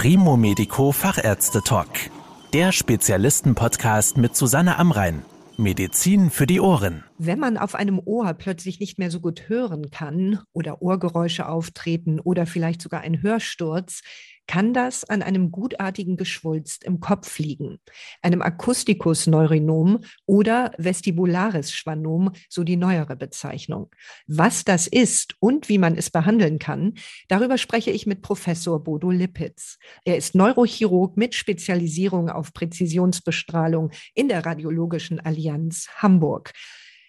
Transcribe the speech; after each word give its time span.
Primo 0.00 0.36
Medico 0.36 0.92
Fachärzte 0.92 1.60
Talk. 1.60 1.88
Der 2.52 2.70
Spezialisten-Podcast 2.70 4.16
mit 4.16 4.36
Susanne 4.36 4.78
Amrein. 4.78 5.24
Medizin 5.56 6.30
für 6.30 6.46
die 6.46 6.60
Ohren. 6.60 7.02
Wenn 7.18 7.40
man 7.40 7.58
auf 7.58 7.74
einem 7.74 7.98
Ohr 7.98 8.32
plötzlich 8.34 8.78
nicht 8.78 9.00
mehr 9.00 9.10
so 9.10 9.18
gut 9.18 9.48
hören 9.48 9.90
kann 9.90 10.38
oder 10.52 10.82
Ohrgeräusche 10.82 11.48
auftreten 11.48 12.20
oder 12.20 12.46
vielleicht 12.46 12.80
sogar 12.80 13.00
ein 13.00 13.22
Hörsturz, 13.22 14.02
kann 14.48 14.74
das 14.74 15.04
an 15.04 15.22
einem 15.22 15.52
gutartigen 15.52 16.16
Geschwulst 16.16 16.82
im 16.82 16.98
Kopf 16.98 17.38
liegen, 17.38 17.78
einem 18.22 18.42
Akustikus-Neurinom 18.42 20.00
oder 20.26 20.72
vestibularis 20.78 21.72
Schwannom, 21.72 22.32
so 22.48 22.64
die 22.64 22.76
neuere 22.76 23.14
Bezeichnung. 23.14 23.90
Was 24.26 24.64
das 24.64 24.88
ist 24.88 25.36
und 25.38 25.68
wie 25.68 25.78
man 25.78 25.96
es 25.96 26.10
behandeln 26.10 26.58
kann, 26.58 26.94
darüber 27.28 27.58
spreche 27.58 27.92
ich 27.92 28.06
mit 28.06 28.22
Professor 28.22 28.82
Bodo 28.82 29.10
Lippitz. 29.10 29.78
Er 30.04 30.16
ist 30.16 30.34
Neurochirurg 30.34 31.16
mit 31.16 31.34
Spezialisierung 31.34 32.30
auf 32.30 32.52
Präzisionsbestrahlung 32.52 33.90
in 34.14 34.28
der 34.28 34.44
Radiologischen 34.44 35.20
Allianz 35.20 35.88
Hamburg. 35.96 36.52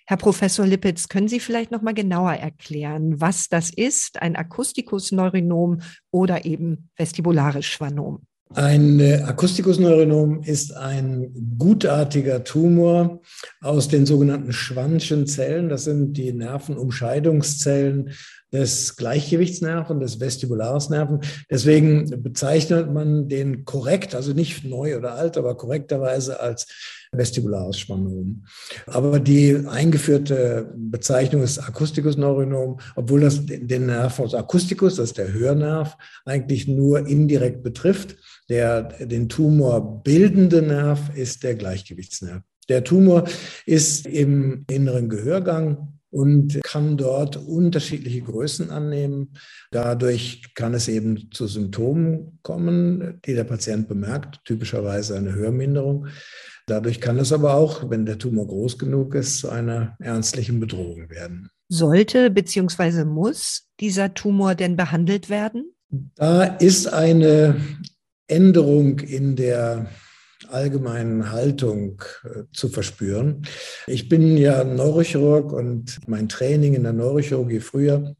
Herr 0.10 0.18
Professor 0.18 0.66
Lippitz, 0.66 1.08
können 1.08 1.28
Sie 1.28 1.40
vielleicht 1.40 1.70
noch 1.70 1.84
mal 1.84 1.94
genauer 1.94 2.34
erklären, 2.34 3.22
was 3.22 3.48
das 3.48 3.70
ist, 3.70 4.20
ein 4.20 4.36
Akustikusneuronom 4.36 5.82
oder 6.10 6.46
eben 6.46 6.90
vestibulares 6.96 7.68
Schwannom? 7.68 8.26
Ein 8.56 9.00
äh, 9.00 9.22
Akustikusneuronom 9.22 10.42
ist 10.42 10.76
ein 10.76 11.32
gutartiger 11.60 12.44
Tumor 12.44 13.22
aus 13.62 13.88
den 13.88 14.08
sogenannten 14.08 14.52
Schwannschen 14.52 15.28
Zellen. 15.28 15.70
Das 15.70 15.84
sind 15.84 16.14
die 16.14 16.34
Nervenumscheidungszellen 16.34 18.10
des 18.52 18.96
Gleichgewichtsnerven, 18.96 20.00
des 20.00 20.20
Vestibularsnerven. 20.20 21.22
Deswegen 21.50 22.24
bezeichnet 22.24 22.92
man 22.92 23.30
den 23.30 23.66
korrekt, 23.66 24.16
also 24.16 24.34
nicht 24.34 24.64
neu 24.64 24.98
oder 24.98 25.14
alt, 25.14 25.38
aber 25.38 25.56
korrekterweise 25.56 26.40
als 26.40 26.68
vestibulares 27.12 27.80
Schwannom. 27.80 28.44
Aber 28.88 29.20
die 29.20 29.66
eingeführte 29.68 30.74
Bezeichnung 30.76 31.44
ist 31.44 31.60
Akustikusneuronom, 31.60 32.80
obwohl 32.96 33.22
das 33.22 33.46
den 33.46 33.88
Nerv 33.88 34.20
aus 34.20 34.36
Akusticus, 34.36 34.96
das 34.96 35.10
ist 35.10 35.18
der 35.18 35.34
Hörnerv, 35.34 35.98
eigentlich 36.26 36.68
nur 36.68 37.08
indirekt 37.08 37.64
betrifft. 37.64 38.18
Der 38.50 38.84
den 38.84 39.30
Tumor 39.30 40.04
bildende 40.04 40.62
Nerv 40.62 41.16
ist 41.16 41.44
der 41.44 41.56
Gleichgewichtsnerv. 41.56 42.42
Der 42.68 42.84
Tumor 42.84 43.26
ist 43.66 44.06
im 44.06 44.66
inneren 44.70 45.10
Gehörgang 45.10 45.99
und 46.12 46.60
kann 46.64 46.98
dort 46.98 47.38
unterschiedliche 47.38 48.22
Größen 48.22 48.70
annehmen. 48.70 49.34
Dadurch 49.72 50.54
kann 50.56 50.74
es 50.74 50.88
eben 50.88 51.32
zu 51.32 51.48
Symptomen 51.48 52.40
kommen, 52.42 53.20
die 53.26 53.36
der 53.36 53.44
Patient 53.44 53.88
bemerkt, 53.88 54.40
typischerweise 54.46 55.16
eine 55.16 55.34
Hörminderung. 55.34 56.08
Dadurch 56.66 57.02
kann 57.02 57.18
es 57.18 57.32
aber 57.32 57.56
auch, 57.56 57.90
wenn 57.90 58.06
der 58.06 58.18
Tumor 58.18 58.48
groß 58.48 58.78
genug 58.78 59.16
ist, 59.16 59.40
zu 59.40 59.50
einer 59.50 59.96
ernstlichen 60.00 60.60
Bedrohung 60.60 61.10
werden. 61.10 61.50
Sollte 61.68 62.30
bzw. 62.30 63.06
muss 63.06 63.68
dieser 63.80 64.14
Tumor 64.14 64.56
denn 64.56 64.76
behandelt 64.76 65.30
werden? 65.30 65.74
Da 66.16 66.44
ist 66.44 66.88
eine 66.88 67.56
Änderung 68.28 69.00
in 69.00 69.36
der 69.36 69.90
allgemeinen 70.52 71.32
Haltung 71.32 72.02
äh, 72.24 72.44
zu 72.52 72.70
verspüren. 72.70 73.44
Ich 73.88 74.10
bin 74.10 74.38
ja 74.38 74.64
Neurochirurg 74.64 75.52
und 75.54 76.00
mein 76.08 76.30
Training 76.30 76.74
in 76.74 76.84
der 76.84 76.94
Neurochirurgie 76.94 77.60
früher 77.60 78.16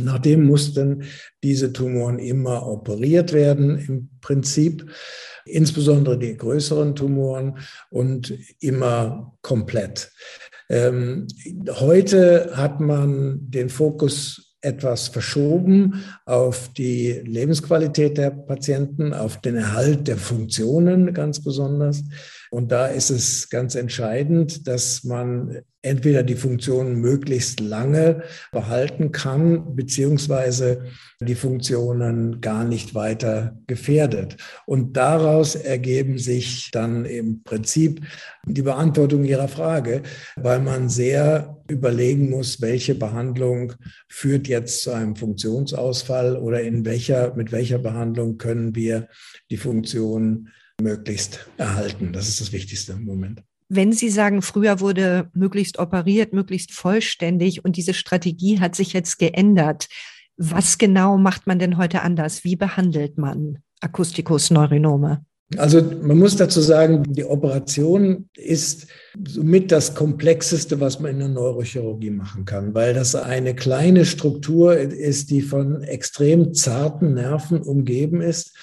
Nachdem 0.00 0.44
mussten 0.44 1.04
diese 1.42 1.72
Tumoren 1.72 2.18
immer 2.18 2.66
operiert 2.66 3.32
werden, 3.32 3.78
im 3.78 4.08
Prinzip, 4.20 4.90
insbesondere 5.44 6.18
die 6.18 6.36
größeren 6.36 6.94
Tumoren 6.94 7.58
und 7.90 8.32
immer 8.60 9.36
komplett. 9.42 10.10
Ähm, 10.70 11.26
heute 11.68 12.52
hat 12.54 12.80
man 12.80 13.50
den 13.50 13.68
Fokus 13.68 14.51
etwas 14.62 15.08
verschoben 15.08 16.04
auf 16.24 16.72
die 16.72 17.20
Lebensqualität 17.24 18.16
der 18.16 18.30
Patienten, 18.30 19.12
auf 19.12 19.40
den 19.40 19.56
Erhalt 19.56 20.08
der 20.08 20.16
Funktionen 20.16 21.12
ganz 21.12 21.42
besonders. 21.42 22.02
Und 22.52 22.70
da 22.70 22.86
ist 22.86 23.08
es 23.08 23.48
ganz 23.48 23.74
entscheidend, 23.76 24.68
dass 24.68 25.04
man 25.04 25.62
entweder 25.80 26.22
die 26.22 26.34
Funktionen 26.34 27.00
möglichst 27.00 27.60
lange 27.60 28.24
behalten 28.52 29.10
kann, 29.10 29.74
beziehungsweise 29.74 30.84
die 31.18 31.34
Funktionen 31.34 32.42
gar 32.42 32.66
nicht 32.66 32.94
weiter 32.94 33.56
gefährdet. 33.68 34.36
Und 34.66 34.98
daraus 34.98 35.54
ergeben 35.54 36.18
sich 36.18 36.70
dann 36.70 37.06
im 37.06 37.42
Prinzip 37.42 38.02
die 38.44 38.60
Beantwortung 38.60 39.24
Ihrer 39.24 39.48
Frage, 39.48 40.02
weil 40.36 40.60
man 40.60 40.90
sehr 40.90 41.56
überlegen 41.70 42.28
muss, 42.28 42.60
welche 42.60 42.94
Behandlung 42.94 43.72
führt 44.10 44.46
jetzt 44.46 44.82
zu 44.82 44.90
einem 44.90 45.16
Funktionsausfall 45.16 46.36
oder 46.36 46.60
in 46.60 46.84
welcher, 46.84 47.34
mit 47.34 47.50
welcher 47.50 47.78
Behandlung 47.78 48.36
können 48.36 48.74
wir 48.74 49.08
die 49.50 49.56
Funktion 49.56 50.50
möglichst 50.82 51.48
erhalten. 51.56 52.12
Das 52.12 52.28
ist 52.28 52.40
das 52.40 52.52
Wichtigste 52.52 52.92
im 52.92 53.04
Moment. 53.04 53.42
Wenn 53.68 53.92
Sie 53.92 54.10
sagen, 54.10 54.42
früher 54.42 54.80
wurde 54.80 55.30
möglichst 55.32 55.78
operiert, 55.78 56.34
möglichst 56.34 56.72
vollständig 56.72 57.64
und 57.64 57.76
diese 57.76 57.94
Strategie 57.94 58.60
hat 58.60 58.74
sich 58.74 58.92
jetzt 58.92 59.18
geändert, 59.18 59.88
was 60.36 60.76
genau 60.76 61.16
macht 61.16 61.46
man 61.46 61.58
denn 61.58 61.78
heute 61.78 62.02
anders? 62.02 62.44
Wie 62.44 62.56
behandelt 62.56 63.16
man 63.16 63.58
Akustikus-Neuronome? 63.80 65.24
Also 65.58 65.82
man 65.82 66.18
muss 66.18 66.36
dazu 66.36 66.60
sagen, 66.60 67.02
die 67.12 67.24
Operation 67.24 68.28
ist 68.34 68.86
somit 69.26 69.70
das 69.70 69.94
Komplexeste, 69.94 70.80
was 70.80 71.00
man 71.00 71.12
in 71.12 71.18
der 71.18 71.28
Neurochirurgie 71.28 72.10
machen 72.10 72.44
kann, 72.44 72.74
weil 72.74 72.94
das 72.94 73.14
eine 73.14 73.54
kleine 73.54 74.04
Struktur 74.04 74.76
ist, 74.76 75.30
die 75.30 75.42
von 75.42 75.82
extrem 75.82 76.54
zarten 76.54 77.14
Nerven 77.14 77.60
umgeben 77.60 78.20
ist 78.20 78.56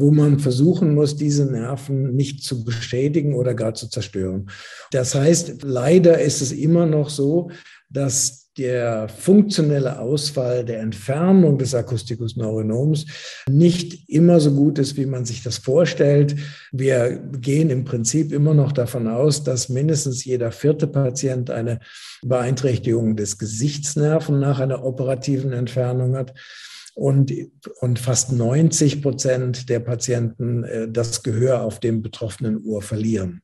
wo 0.00 0.10
man 0.10 0.38
versuchen 0.38 0.94
muss, 0.94 1.16
diese 1.16 1.46
Nerven 1.46 2.14
nicht 2.14 2.42
zu 2.42 2.64
beschädigen 2.64 3.34
oder 3.34 3.54
gar 3.54 3.74
zu 3.74 3.88
zerstören. 3.88 4.50
Das 4.90 5.14
heißt, 5.14 5.62
leider 5.62 6.20
ist 6.20 6.40
es 6.40 6.52
immer 6.52 6.86
noch 6.86 7.10
so, 7.10 7.50
dass 7.90 8.44
der 8.56 9.08
funktionelle 9.08 9.98
Ausfall 9.98 10.64
der 10.64 10.80
Entfernung 10.80 11.58
des 11.58 11.74
Akustikus 11.74 12.36
neuronoms 12.36 13.06
nicht 13.48 14.08
immer 14.08 14.38
so 14.38 14.52
gut 14.52 14.78
ist, 14.78 14.96
wie 14.96 15.06
man 15.06 15.24
sich 15.24 15.42
das 15.42 15.58
vorstellt. 15.58 16.36
Wir 16.70 17.20
gehen 17.40 17.70
im 17.70 17.84
Prinzip 17.84 18.32
immer 18.32 18.54
noch 18.54 18.70
davon 18.70 19.08
aus, 19.08 19.42
dass 19.42 19.68
mindestens 19.68 20.24
jeder 20.24 20.52
vierte 20.52 20.86
Patient 20.86 21.50
eine 21.50 21.80
Beeinträchtigung 22.22 23.16
des 23.16 23.38
Gesichtsnerven 23.38 24.38
nach 24.38 24.60
einer 24.60 24.84
operativen 24.84 25.52
Entfernung 25.52 26.14
hat 26.16 26.32
und, 26.94 27.32
und 27.80 27.98
fast 27.98 28.32
90 28.32 29.02
Prozent 29.02 29.68
der 29.68 29.80
Patienten 29.80 30.64
äh, 30.64 30.88
das 30.88 31.22
Gehör 31.22 31.62
auf 31.62 31.80
dem 31.80 32.02
betroffenen 32.02 32.64
Ohr 32.64 32.82
verlieren 32.82 33.42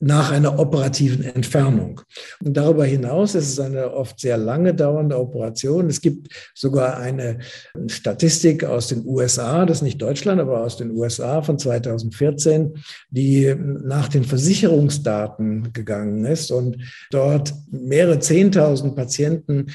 nach 0.00 0.32
einer 0.32 0.58
operativen 0.58 1.24
Entfernung. 1.24 2.00
Und 2.42 2.56
darüber 2.56 2.84
hinaus 2.84 3.34
ist 3.34 3.50
es 3.50 3.60
eine 3.60 3.92
oft 3.92 4.18
sehr 4.18 4.36
lange 4.36 4.74
dauernde 4.74 5.18
Operation. 5.18 5.88
Es 5.88 6.00
gibt 6.00 6.28
sogar 6.54 6.98
eine 6.98 7.38
Statistik 7.86 8.64
aus 8.64 8.88
den 8.88 9.04
USA, 9.06 9.66
das 9.66 9.78
ist 9.78 9.82
nicht 9.82 10.02
Deutschland, 10.02 10.40
aber 10.40 10.62
aus 10.62 10.76
den 10.76 10.90
USA 10.92 11.42
von 11.42 11.58
2014, 11.58 12.74
die 13.10 13.54
nach 13.56 14.08
den 14.08 14.24
Versicherungsdaten 14.24 15.72
gegangen 15.72 16.24
ist 16.24 16.50
und 16.50 16.78
dort 17.10 17.52
mehrere 17.70 18.20
Zehntausend 18.20 18.96
Patienten 18.96 19.66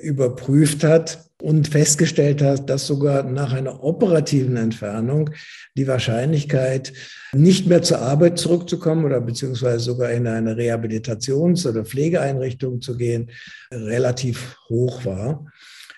überprüft 0.00 0.84
hat 0.84 1.31
und 1.42 1.68
festgestellt 1.68 2.40
hat, 2.40 2.70
dass 2.70 2.86
sogar 2.86 3.24
nach 3.24 3.52
einer 3.52 3.82
operativen 3.82 4.56
Entfernung 4.56 5.30
die 5.76 5.88
Wahrscheinlichkeit, 5.88 6.92
nicht 7.32 7.66
mehr 7.66 7.82
zur 7.82 7.98
Arbeit 7.98 8.38
zurückzukommen 8.38 9.04
oder 9.04 9.20
beziehungsweise 9.20 9.80
sogar 9.80 10.12
in 10.12 10.26
eine 10.26 10.54
Rehabilitations- 10.54 11.68
oder 11.68 11.84
Pflegeeinrichtung 11.84 12.80
zu 12.80 12.96
gehen, 12.96 13.30
relativ 13.72 14.56
hoch 14.68 15.04
war. 15.04 15.46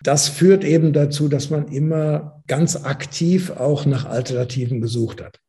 Das 0.03 0.29
führt 0.29 0.65
eben 0.65 0.93
dazu, 0.93 1.29
dass 1.29 1.51
man 1.51 1.69
immer 1.69 2.43
ganz 2.47 2.77
aktiv 2.77 3.51
auch 3.51 3.85
nach 3.85 4.05
Alternativen 4.07 4.81
gesucht 4.81 5.23
hat. 5.23 5.41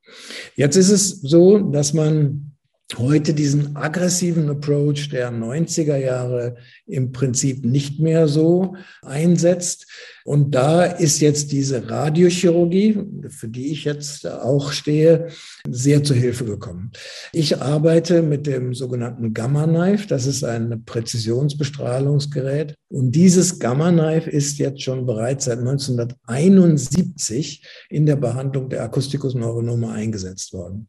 Jetzt 0.56 0.76
ist 0.76 0.92
es 0.92 1.22
so, 1.22 1.60
dass 1.60 1.94
man 1.94 2.55
heute 2.98 3.34
diesen 3.34 3.76
aggressiven 3.76 4.50
Approach 4.50 5.10
der 5.10 5.32
90er 5.32 5.98
Jahre 5.98 6.58
im 6.86 7.12
Prinzip 7.12 7.66
nicht 7.66 8.00
mehr 8.00 8.28
so 8.28 8.76
einsetzt. 9.02 9.88
Und 10.28 10.56
da 10.56 10.86
ist 10.86 11.20
jetzt 11.20 11.52
diese 11.52 11.88
Radiochirurgie, 11.88 12.98
für 13.30 13.48
die 13.48 13.68
ich 13.68 13.84
jetzt 13.84 14.26
auch 14.26 14.72
stehe, 14.72 15.28
sehr 15.70 16.04
zu 16.04 16.16
Hilfe 16.16 16.46
gekommen. 16.46 16.92
Ich 17.32 17.62
arbeite 17.62 18.24
mit 18.24 18.48
dem 18.48 18.74
sogenannten 18.74 19.36
Gamma 19.36 19.68
Knife. 19.68 20.08
Das 20.08 20.26
ist 20.26 20.44
ein 20.44 20.82
Präzisionsbestrahlungsgerät. 20.84 22.74
Und 22.88 23.12
dieses 23.12 23.60
Gamma 23.60 23.92
Knife 23.92 24.28
ist 24.28 24.58
jetzt 24.58 24.82
schon 24.82 25.06
bereits 25.06 25.46
seit 25.46 25.60
1971 25.60 27.64
in 27.92 28.08
der 28.08 28.16
Behandlung 28.16 28.70
der 28.70 28.82
Akustikusneuronome 28.82 29.92
eingesetzt 29.92 30.54
worden. 30.54 30.88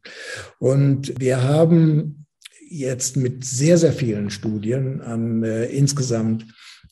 Und 0.57 1.13
wir 1.19 1.43
haben 1.43 2.25
jetzt 2.69 3.17
mit 3.17 3.45
sehr, 3.45 3.77
sehr 3.77 3.93
vielen 3.93 4.31
Studien 4.31 4.99
an 5.01 5.43
äh, 5.43 5.65
insgesamt 5.65 6.43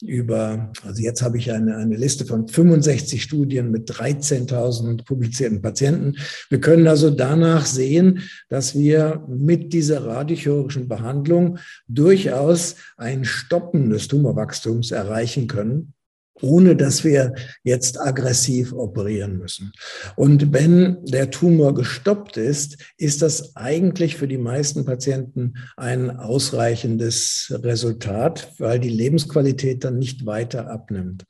über, 0.08 0.72
also 0.84 1.02
jetzt 1.02 1.22
habe 1.22 1.38
ich 1.38 1.52
eine, 1.52 1.76
eine 1.76 1.96
Liste 1.96 2.26
von 2.26 2.48
65 2.48 3.22
Studien 3.22 3.72
mit 3.72 3.90
13.000 3.90 5.04
publizierten 5.06 5.62
Patienten. 5.62 6.16
Wir 6.50 6.62
können 6.62 6.88
also 6.88 7.10
danach 7.10 7.66
sehen, 7.66 8.22
dass 8.50 8.78
wir 8.78 9.26
mit 9.28 9.74
dieser 9.74 10.06
radiochirurgischen 10.06 10.88
Behandlung 10.88 11.58
durchaus 11.88 12.76
ein 12.98 13.26
Stoppen 13.26 13.90
des 13.90 14.08
Tumorwachstums 14.08 14.92
erreichen 14.92 15.48
können 15.48 15.95
ohne 16.42 16.76
dass 16.76 17.04
wir 17.04 17.34
jetzt 17.64 18.00
aggressiv 18.00 18.74
operieren 18.74 19.38
müssen. 19.38 19.72
Und 20.16 20.54
wenn 20.54 21.04
der 21.06 21.32
Tumor 21.32 21.74
gestoppt 21.74 22.38
ist, 22.38 22.78
ist 22.98 23.22
das 23.22 23.56
eigentlich 23.56 24.18
für 24.18 24.28
die 24.28 24.38
meisten 24.38 24.86
Patienten 24.86 25.54
ein 25.78 26.10
ausreichendes 26.12 27.54
Resultat, 27.64 28.54
weil 28.58 28.80
die 28.80 28.90
Lebensqualität 28.90 29.84
dann 29.84 29.98
nicht 29.98 30.26
weiter 30.26 30.70
abnimmt. 30.70 31.24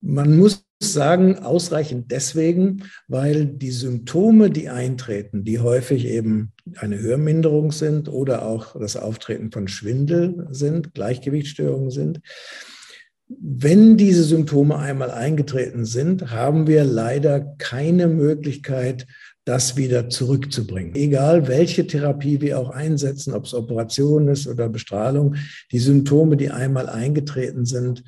Man 0.00 0.36
muss 0.36 0.66
sagen, 0.80 1.38
ausreichend 1.38 2.10
deswegen, 2.10 2.84
weil 3.08 3.46
die 3.46 3.70
Symptome, 3.70 4.50
die 4.50 4.68
eintreten, 4.68 5.44
die 5.44 5.60
häufig 5.60 6.06
eben 6.06 6.52
eine 6.76 7.00
Hörminderung 7.00 7.72
sind 7.72 8.08
oder 8.08 8.44
auch 8.44 8.78
das 8.78 8.96
Auftreten 8.96 9.50
von 9.50 9.68
Schwindel 9.68 10.46
sind, 10.50 10.92
Gleichgewichtsstörungen 10.92 11.90
sind, 11.90 12.20
wenn 13.28 13.96
diese 13.96 14.22
Symptome 14.22 14.78
einmal 14.78 15.10
eingetreten 15.10 15.84
sind, 15.84 16.30
haben 16.30 16.66
wir 16.66 16.84
leider 16.84 17.54
keine 17.58 18.06
Möglichkeit, 18.06 19.06
das 19.44 19.76
wieder 19.76 20.08
zurückzubringen. 20.08 20.94
Egal 20.94 21.48
welche 21.48 21.86
Therapie 21.86 22.40
wir 22.40 22.58
auch 22.58 22.70
einsetzen, 22.70 23.34
ob 23.34 23.44
es 23.44 23.54
Operation 23.54 24.28
ist 24.28 24.46
oder 24.46 24.68
Bestrahlung, 24.68 25.36
die 25.70 25.78
Symptome, 25.78 26.36
die 26.36 26.50
einmal 26.50 26.88
eingetreten 26.88 27.66
sind, 27.66 28.04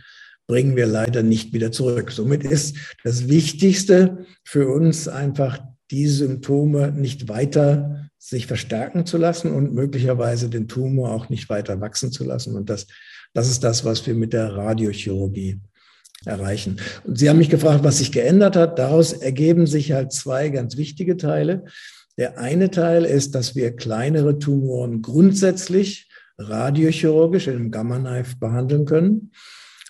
bringen 0.47 0.77
wir 0.77 0.87
leider 0.87 1.23
nicht 1.23 1.53
wieder 1.53 1.73
zurück. 1.73 2.11
Somit 2.11 2.45
ist 2.45 2.77
das 3.05 3.29
Wichtigste 3.29 4.27
für 4.45 4.69
uns 4.69 5.09
einfach, 5.09 5.61
die 5.91 6.07
Symptome 6.09 6.93
nicht 6.93 7.29
weiter 7.29 8.11
sich 8.19 8.47
verstärken 8.47 9.07
zu 9.07 9.19
lassen 9.19 9.53
und 9.53 9.73
möglicherweise 9.73 10.49
den 10.49 10.69
Tumor 10.69 11.13
auch 11.13 11.29
nicht 11.29 11.49
weiter 11.49 11.81
wachsen 11.81 12.11
zu 12.11 12.25
lassen. 12.25 12.57
Und 12.57 12.71
das 12.71 12.87
das 13.37 13.51
ist 13.51 13.63
das, 13.63 13.85
was 13.85 14.07
wir 14.07 14.15
mit 14.15 14.33
der 14.33 14.57
Radiochirurgie 14.57 15.61
erreichen. 16.25 16.81
Und 17.05 17.19
Sie 17.19 17.29
haben 17.29 17.37
mich 17.37 17.51
gefragt, 17.51 17.85
was 17.85 17.99
sich 17.99 18.11
geändert 18.11 18.57
hat. 18.57 18.79
Daraus 18.79 19.13
ergeben 19.13 19.67
sich 19.67 19.93
halt 19.93 20.13
zwei 20.13 20.49
ganz 20.49 20.79
wichtige 20.79 21.19
Teile. 21.19 21.67
Der 22.17 22.39
eine 22.39 22.71
Teil 22.71 23.05
ist, 23.05 23.35
dass 23.35 23.55
wir 23.55 23.77
kleinere 23.77 24.39
Tumoren 24.39 25.03
grundsätzlich 25.03 26.09
radiochirurgisch 26.39 27.49
in 27.49 27.57
einem 27.57 27.71
Gamma-Knife 27.71 28.37
behandeln 28.41 28.87
können 28.87 29.33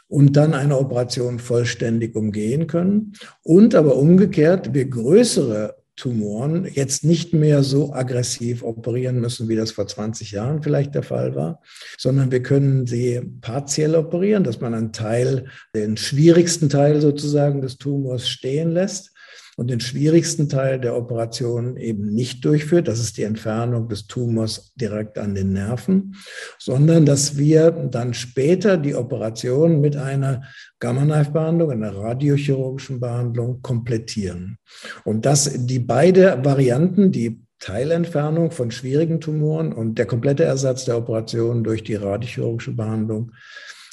und 0.09 0.37
dann 0.37 0.53
eine 0.53 0.77
Operation 0.77 1.39
vollständig 1.39 2.17
umgehen 2.17 2.67
können. 2.67 3.13
Und 3.45 3.77
aber 3.77 3.95
umgekehrt, 3.95 4.75
wir 4.75 4.87
größere 4.87 5.77
Tumoren 5.97 6.67
jetzt 6.71 7.05
nicht 7.05 7.33
mehr 7.33 7.63
so 7.63 7.93
aggressiv 7.93 8.63
operieren 8.63 9.21
müssen, 9.21 9.49
wie 9.49 9.57
das 9.57 9.71
vor 9.71 9.87
20 9.87 10.31
Jahren 10.31 10.63
vielleicht 10.63 10.95
der 10.95 11.03
Fall 11.03 11.35
war, 11.35 11.63
sondern 11.97 12.31
wir 12.31 12.43
können 12.43 12.87
sie 12.87 13.23
partiell 13.41 13.95
operieren, 13.95 14.45
dass 14.45 14.61
man 14.61 14.75
einen 14.75 14.93
Teil, 14.93 15.47
den 15.75 15.97
schwierigsten 15.97 16.69
Teil 16.69 17.01
sozusagen 17.01 17.63
des 17.63 17.79
Tumors 17.79 18.29
stehen 18.29 18.73
lässt 18.73 19.16
und 19.57 19.71
den 19.71 19.81
schwierigsten 19.81 20.49
Teil 20.49 20.79
der 20.79 20.95
Operation 20.95 21.77
eben 21.79 22.13
nicht 22.13 22.45
durchführt. 22.45 22.89
Das 22.89 23.01
ist 23.01 23.17
die 23.17 23.23
Entfernung 23.23 23.89
des 23.89 24.07
Tumors 24.07 24.73
direkt 24.77 25.19
an 25.19 25.35
den 25.35 25.55
Nerven, 25.55 26.15
sondern 26.59 27.07
dass 27.07 27.39
wir 27.39 27.71
dann 27.71 28.13
später 28.13 28.77
die 28.77 28.95
Operation 28.95 29.81
mit 29.81 29.97
einer 29.97 30.43
Gamma-Knife-Behandlung, 30.79 31.71
einer 31.71 31.97
radiochirurgischen 31.97 33.01
Behandlung 33.01 33.63
komplettieren. 33.63 34.59
Und 35.05 35.25
dass 35.25 35.51
die 35.67 35.79
beide 35.79 36.45
Varianten, 36.45 37.11
die 37.11 37.41
Teilentfernung 37.59 38.51
von 38.51 38.71
schwierigen 38.71 39.21
Tumoren 39.21 39.73
und 39.73 39.97
der 39.97 40.05
komplette 40.05 40.45
Ersatz 40.45 40.85
der 40.85 40.99
Operation 40.99 41.65
durch 41.65 41.83
die 41.83 41.95
radiochirurgische 41.95 42.73
Behandlung 42.73 43.33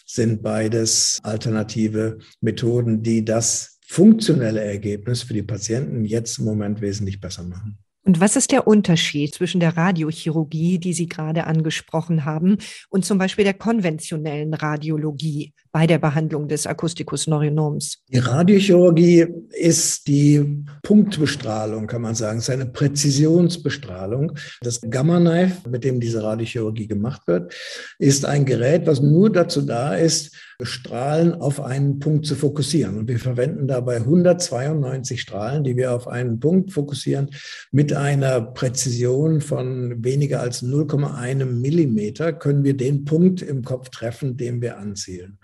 sind 0.05 0.43
beides 0.43 1.19
alternative 1.23 2.19
Methoden, 2.41 3.01
die 3.01 3.23
das 3.23 3.72
funktionelle 3.93 4.63
Ergebnis 4.63 5.21
für 5.21 5.35
die 5.35 5.43
Patienten 5.43 6.03
jetzt 6.03 6.39
im 6.39 6.45
Moment 6.45 6.81
wesentlich 6.81 7.21
besser 7.21 7.43
machen. 7.43 7.77
Und 8.05 8.19
was 8.19 8.35
ist 8.35 8.51
der 8.51 8.67
Unterschied 8.67 9.33
zwischen 9.33 9.61
der 9.61 9.77
Radiochirurgie, 9.77 10.77
die 10.77 10.93
Sie 10.93 11.07
gerade 11.07 11.45
angesprochen 11.45 12.25
haben, 12.25 12.57
und 12.89 13.05
zum 13.05 13.17
Beispiel 13.17 13.45
der 13.45 13.53
konventionellen 13.53 14.53
Radiologie 14.55 15.53
bei 15.71 15.87
der 15.87 15.99
Behandlung 15.99 16.47
des 16.47 16.67
Akustikus 16.67 17.27
neurinoms? 17.27 17.99
Die 18.09 18.17
Radiochirurgie 18.17 19.27
ist 19.51 20.07
die 20.07 20.65
Punktbestrahlung, 20.81 21.87
kann 21.87 22.01
man 22.01 22.15
sagen. 22.15 22.39
Es 22.39 22.45
ist 22.45 22.49
eine 22.49 22.65
Präzisionsbestrahlung. 22.65 24.33
Das 24.61 24.81
Gamma-Knife, 24.81 25.69
mit 25.69 25.83
dem 25.85 26.01
diese 26.01 26.21
Radiochirurgie 26.23 26.87
gemacht 26.87 27.21
wird, 27.27 27.53
ist 27.99 28.25
ein 28.25 28.43
Gerät, 28.43 28.85
was 28.85 29.01
nur 29.01 29.31
dazu 29.31 29.61
da 29.61 29.95
ist, 29.95 30.35
Strahlen 30.65 31.33
auf 31.33 31.59
einen 31.59 31.99
Punkt 31.99 32.25
zu 32.25 32.35
fokussieren. 32.35 32.97
Und 32.97 33.07
wir 33.07 33.19
verwenden 33.19 33.67
dabei 33.67 33.97
192 33.97 35.21
Strahlen, 35.21 35.63
die 35.63 35.77
wir 35.77 35.93
auf 35.93 36.07
einen 36.07 36.39
Punkt 36.39 36.71
fokussieren, 36.71 37.29
mit 37.71 37.93
einer 37.93 38.41
Präzision 38.41 39.41
von 39.41 40.03
weniger 40.03 40.41
als 40.41 40.63
0,1 40.63 41.45
Millimeter 41.45 42.33
können 42.33 42.63
wir 42.63 42.75
den 42.75 43.05
Punkt 43.05 43.41
im 43.41 43.63
Kopf 43.63 43.89
treffen, 43.89 44.37
den 44.37 44.61
wir 44.61 44.77
anzielen. 44.77 45.37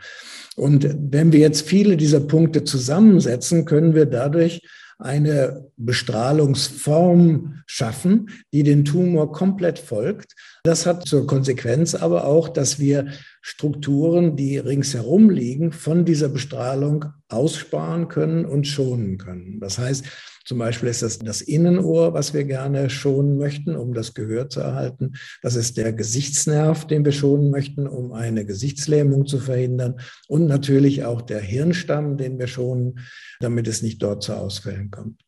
Und 0.55 0.95
wenn 1.11 1.31
wir 1.31 1.39
jetzt 1.39 1.61
viele 1.61 1.97
dieser 1.97 2.19
Punkte 2.19 2.63
zusammensetzen, 2.63 3.65
können 3.65 3.95
wir 3.95 4.05
dadurch 4.05 4.61
eine 4.99 5.71
Bestrahlungsform 5.77 7.61
schaffen, 7.65 8.29
die 8.51 8.63
den 8.63 8.83
Tumor 8.83 9.31
komplett 9.31 9.79
folgt. 9.79 10.35
Das 10.63 10.85
hat 10.85 11.07
zur 11.07 11.25
Konsequenz 11.25 11.95
aber 11.95 12.25
auch, 12.25 12.49
dass 12.49 12.79
wir 12.79 13.07
Strukturen, 13.41 14.35
die 14.35 14.57
ringsherum 14.57 15.29
liegen, 15.29 15.71
von 15.71 16.03
dieser 16.03 16.27
Bestrahlung 16.27 17.05
aussparen 17.29 18.09
können 18.09 18.45
und 18.45 18.67
schonen 18.67 19.17
können. 19.17 19.61
Das 19.61 19.77
heißt, 19.79 20.05
zum 20.49 20.57
Beispiel 20.57 20.89
ist 20.89 21.03
das 21.03 21.19
das 21.19 21.41
Innenohr, 21.41 22.15
was 22.15 22.33
wir 22.33 22.43
gerne 22.43 22.89
schonen 22.89 23.37
möchten, 23.37 23.75
um 23.75 23.93
das 23.93 24.15
Gehör 24.15 24.49
zu 24.49 24.61
erhalten. 24.61 25.13
Das 25.43 25.53
ist 25.53 25.77
der 25.77 25.93
Gesichtsnerv, 25.93 26.87
den 26.87 27.05
wir 27.05 27.11
schonen 27.11 27.51
möchten, 27.51 27.85
um 27.85 28.13
eine 28.13 28.47
Gesichtslähmung 28.47 29.27
zu 29.27 29.37
verhindern. 29.37 29.99
Und 30.27 30.47
natürlich 30.47 31.05
auch 31.05 31.21
der 31.21 31.39
Hirnstamm, 31.39 32.17
den 32.17 32.39
wir 32.39 32.47
schonen, 32.47 33.01
damit 33.39 33.67
es 33.67 33.83
nicht 33.83 34.01
dort 34.01 34.23
zu 34.23 34.33
Ausfällen 34.33 34.89
kommt. 34.89 35.21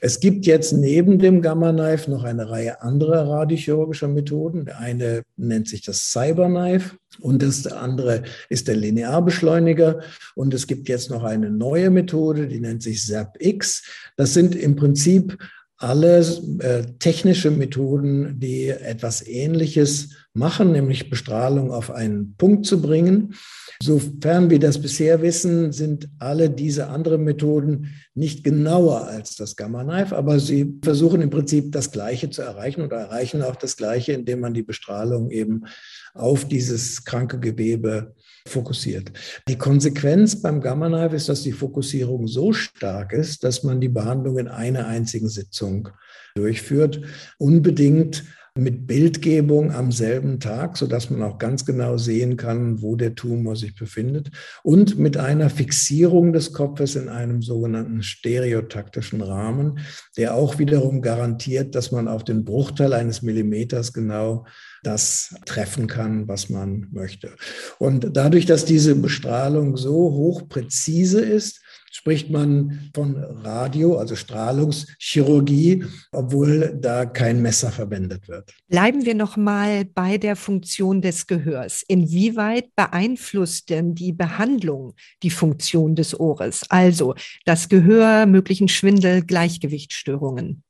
Es 0.00 0.20
gibt 0.20 0.46
jetzt 0.46 0.72
neben 0.72 1.18
dem 1.18 1.42
Gamma 1.42 1.72
Knife 1.72 2.10
noch 2.10 2.24
eine 2.24 2.48
Reihe 2.48 2.80
anderer 2.82 3.28
radiochirurgischer 3.28 4.08
Methoden. 4.08 4.64
Der 4.64 4.78
eine 4.78 5.22
nennt 5.36 5.68
sich 5.68 5.82
das 5.82 6.10
Cyber 6.10 6.48
Knife 6.48 6.96
und 7.20 7.42
das 7.42 7.66
andere 7.66 8.22
ist 8.48 8.68
der 8.68 8.76
Linearbeschleuniger. 8.76 10.00
Und 10.34 10.54
es 10.54 10.66
gibt 10.66 10.88
jetzt 10.88 11.10
noch 11.10 11.24
eine 11.24 11.50
neue 11.50 11.90
Methode, 11.90 12.48
die 12.48 12.60
nennt 12.60 12.82
sich 12.82 13.04
ZapX. 13.04 13.84
Das 14.16 14.32
sind 14.32 14.54
im 14.54 14.76
Prinzip 14.76 15.36
alle 15.76 16.20
äh, 16.60 16.84
technische 16.98 17.50
Methoden, 17.50 18.38
die 18.38 18.68
etwas 18.68 19.26
Ähnliches 19.26 20.10
machen, 20.32 20.72
nämlich 20.72 21.10
Bestrahlung 21.10 21.72
auf 21.72 21.90
einen 21.90 22.34
Punkt 22.36 22.66
zu 22.66 22.80
bringen. 22.80 23.34
Sofern 23.82 24.50
wir 24.50 24.58
das 24.58 24.80
bisher 24.80 25.22
wissen, 25.22 25.72
sind 25.72 26.08
alle 26.18 26.50
diese 26.50 26.88
anderen 26.88 27.24
Methoden 27.24 27.94
nicht 28.14 28.44
genauer 28.44 29.06
als 29.08 29.36
das 29.36 29.56
Gamma 29.56 29.82
Knife, 29.82 30.16
aber 30.16 30.38
sie 30.38 30.78
versuchen 30.82 31.22
im 31.22 31.30
Prinzip 31.30 31.72
das 31.72 31.90
Gleiche 31.90 32.30
zu 32.30 32.42
erreichen 32.42 32.82
und 32.82 32.92
erreichen 32.92 33.42
auch 33.42 33.56
das 33.56 33.76
Gleiche, 33.76 34.12
indem 34.12 34.40
man 34.40 34.54
die 34.54 34.62
Bestrahlung 34.62 35.30
eben 35.30 35.64
auf 36.14 36.46
dieses 36.46 37.04
kranke 37.04 37.40
Gewebe 37.40 38.14
fokussiert. 38.46 39.12
Die 39.48 39.58
Konsequenz 39.58 40.40
beim 40.40 40.60
Gamma 40.60 40.88
Knife 40.88 41.16
ist, 41.16 41.28
dass 41.28 41.42
die 41.42 41.52
Fokussierung 41.52 42.26
so 42.26 42.52
stark 42.52 43.12
ist, 43.12 43.44
dass 43.44 43.62
man 43.62 43.80
die 43.80 43.88
Behandlung 43.88 44.38
in 44.38 44.48
einer 44.48 44.86
einzigen 44.86 45.28
Sitzung 45.28 45.88
durchführt. 46.34 47.00
Unbedingt 47.38 48.24
mit 48.56 48.86
Bildgebung 48.86 49.72
am 49.72 49.92
selben 49.92 50.40
Tag, 50.40 50.76
sodass 50.76 51.10
man 51.10 51.22
auch 51.22 51.38
ganz 51.38 51.64
genau 51.64 51.96
sehen 51.96 52.36
kann, 52.36 52.82
wo 52.82 52.96
der 52.96 53.14
Tumor 53.14 53.56
sich 53.56 53.74
befindet 53.74 54.30
und 54.62 54.98
mit 54.98 55.16
einer 55.16 55.50
Fixierung 55.50 56.32
des 56.32 56.52
Kopfes 56.52 56.96
in 56.96 57.08
einem 57.08 57.42
sogenannten 57.42 58.02
stereotaktischen 58.02 59.22
Rahmen, 59.22 59.78
der 60.16 60.34
auch 60.34 60.58
wiederum 60.58 61.00
garantiert, 61.00 61.74
dass 61.74 61.92
man 61.92 62.08
auf 62.08 62.24
den 62.24 62.44
Bruchteil 62.44 62.92
eines 62.92 63.22
Millimeters 63.22 63.92
genau 63.92 64.46
das 64.82 65.34
treffen 65.46 65.86
kann, 65.86 66.26
was 66.26 66.48
man 66.48 66.88
möchte. 66.90 67.36
Und 67.78 68.16
dadurch, 68.16 68.46
dass 68.46 68.64
diese 68.64 68.94
Bestrahlung 68.94 69.76
so 69.76 69.94
hoch 69.94 70.48
präzise 70.48 71.20
ist, 71.20 71.60
spricht 71.90 72.30
man 72.30 72.90
von 72.94 73.16
Radio, 73.16 73.98
also 73.98 74.14
Strahlungschirurgie, 74.14 75.84
obwohl 76.12 76.78
da 76.80 77.04
kein 77.04 77.42
Messer 77.42 77.70
verwendet 77.70 78.28
wird. 78.28 78.54
Bleiben 78.68 79.04
wir 79.04 79.14
noch 79.14 79.36
mal 79.36 79.84
bei 79.84 80.16
der 80.16 80.36
Funktion 80.36 81.02
des 81.02 81.26
Gehörs. 81.26 81.84
Inwieweit 81.86 82.74
beeinflusst 82.76 83.70
denn 83.70 83.94
die 83.94 84.12
Behandlung 84.12 84.94
die 85.22 85.30
Funktion 85.30 85.96
des 85.96 86.18
Ohres? 86.18 86.62
Also 86.70 87.14
das 87.44 87.68
Gehör, 87.68 88.26
möglichen 88.26 88.68
Schwindel, 88.68 89.22
Gleichgewichtsstörungen. 89.22 90.62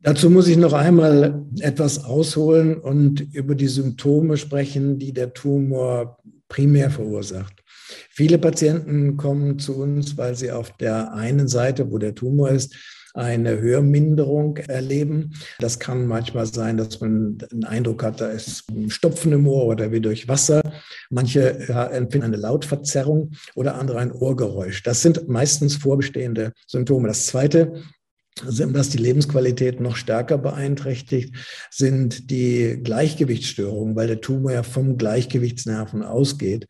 Dazu 0.00 0.30
muss 0.30 0.46
ich 0.48 0.56
noch 0.56 0.74
einmal 0.74 1.44
etwas 1.60 2.04
ausholen 2.04 2.76
und 2.78 3.20
über 3.32 3.54
die 3.54 3.66
Symptome 3.66 4.36
sprechen, 4.36 4.98
die 4.98 5.12
der 5.12 5.32
Tumor 5.32 6.18
primär 6.48 6.90
verursacht. 6.90 7.62
Viele 8.10 8.38
Patienten 8.38 9.16
kommen 9.16 9.58
zu 9.58 9.76
uns, 9.76 10.16
weil 10.16 10.34
sie 10.34 10.52
auf 10.52 10.76
der 10.76 11.12
einen 11.12 11.48
Seite, 11.48 11.90
wo 11.90 11.98
der 11.98 12.14
Tumor 12.14 12.50
ist, 12.50 12.74
eine 13.14 13.60
Hörminderung 13.60 14.58
erleben. 14.58 15.34
Das 15.58 15.78
kann 15.78 16.06
manchmal 16.06 16.46
sein, 16.46 16.76
dass 16.76 17.00
man 17.00 17.38
den 17.38 17.64
Eindruck 17.64 18.04
hat, 18.04 18.20
da 18.20 18.28
ist 18.28 18.70
ein 18.70 18.90
Stopfen 18.90 19.32
im 19.32 19.48
Ohr 19.48 19.64
oder 19.64 19.90
wie 19.90 20.00
durch 20.00 20.28
Wasser. 20.28 20.60
Manche 21.10 21.68
empfinden 21.90 22.26
eine 22.26 22.36
Lautverzerrung 22.36 23.32
oder 23.54 23.74
andere 23.76 23.98
ein 23.98 24.12
Ohrgeräusch. 24.12 24.82
Das 24.84 25.02
sind 25.02 25.28
meistens 25.28 25.76
vorbestehende 25.76 26.52
Symptome. 26.66 27.08
Das 27.08 27.26
zweite 27.26 27.82
was 28.44 28.88
die 28.90 28.98
Lebensqualität 28.98 29.80
noch 29.80 29.96
stärker 29.96 30.38
beeinträchtigt, 30.38 31.34
sind 31.70 32.30
die 32.30 32.80
Gleichgewichtsstörungen, 32.82 33.96
weil 33.96 34.06
der 34.06 34.20
Tumor 34.20 34.52
ja 34.52 34.62
vom 34.62 34.96
Gleichgewichtsnerven 34.98 36.02
ausgeht. 36.02 36.66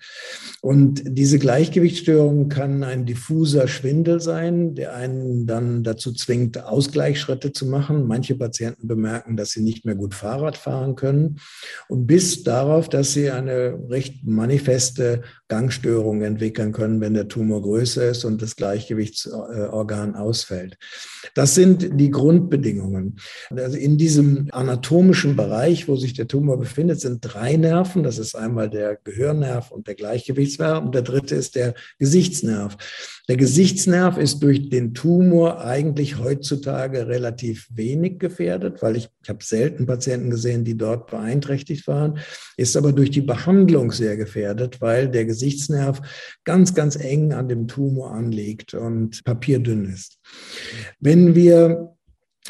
Und 0.61 1.03
diese 1.07 1.39
Gleichgewichtsstörung 1.39 2.49
kann 2.49 2.83
ein 2.83 3.07
diffuser 3.07 3.69
Schwindel 3.69 4.21
sein, 4.21 4.75
der 4.75 4.95
einen 4.95 5.47
dann 5.47 5.83
dazu 5.83 6.13
zwingt, 6.13 6.63
Ausgleichsschritte 6.63 7.53
zu 7.53 7.67
machen. 7.67 8.07
Manche 8.07 8.35
Patienten 8.35 8.89
bemerken, 8.89 9.37
dass 9.37 9.51
sie 9.51 9.63
nicht 9.63 9.85
mehr 9.85 9.95
gut 9.95 10.15
Fahrrad 10.15 10.57
fahren 10.57 10.97
können. 10.97 11.41
Und 11.89 12.07
bis 12.07 12.43
darauf, 12.43 12.89
dass 12.89 13.13
sie 13.13 13.31
eine 13.31 13.79
recht 13.89 14.27
manifeste 14.27 15.23
Gangstörung 15.49 16.23
entwickeln 16.23 16.73
können, 16.73 17.01
wenn 17.01 17.15
der 17.15 17.29
Tumor 17.29 17.63
größer 17.63 18.11
ist 18.11 18.25
und 18.25 18.43
das 18.43 18.55
Gleichgewichtsorgan 18.57 20.15
ausfällt. 20.15 20.77
Das 21.35 21.55
sind 21.55 21.99
die 21.99 22.11
Grundbedingungen. 22.11 23.17
Also 23.51 23.77
in 23.77 23.97
diesem 23.99 24.49
anatomischen 24.53 25.37
Bereich, 25.37 25.89
wo 25.89 25.97
sich 25.97 26.13
der 26.13 26.29
Tumor 26.29 26.59
befindet, 26.59 27.01
sind 27.01 27.21
drei 27.23 27.57
Nerven. 27.57 28.03
Das 28.03 28.19
ist 28.19 28.35
einmal 28.35 28.69
der 28.69 28.97
Gehörnerv 29.03 29.71
und 29.71 29.87
der 29.87 29.95
Gleichgewichtsnerv 29.95 30.85
und 30.85 30.95
der 30.95 31.03
dritte 31.03 31.35
ist 31.35 31.57
der 31.57 31.75
Gesichtsnerv. 31.99 32.77
Der 33.29 33.37
Gesichtsnerv 33.37 34.17
ist 34.17 34.43
durch 34.43 34.71
den 34.71 34.95
Tumor 34.95 35.61
eigentlich 35.63 36.19
heutzutage 36.19 37.09
relativ 37.09 37.69
wenig 37.71 38.19
gefährdet, 38.19 38.81
weil 38.81 38.97
ich, 38.97 39.09
ich 39.23 39.29
habe 39.29 39.45
selten 39.45 39.85
Patienten 39.87 40.31
gesehen, 40.31 40.65
die 40.65 40.79
dort 40.79 41.11
beeinträchtigt 41.11 41.87
waren, 41.87 42.19
ist 42.57 42.77
aber 42.77 42.93
durch 42.93 43.11
die 43.11 43.21
Behandlung 43.21 43.93
sehr 43.93 44.17
gefährdet, 44.17 44.81
weil 44.81 45.09
der 45.09 45.25
Gesichtsnerv 45.25 45.38
ganz, 46.45 46.75
ganz 46.75 46.97
eng 46.97 47.33
an 47.33 47.49
dem 47.49 47.69
Tumor 47.69 48.13
anliegt 48.13 48.75
und 48.75 49.25
papierdünn 49.25 49.87
ist. 49.87 50.19
Wenn 51.01 51.35
wir 51.35 51.95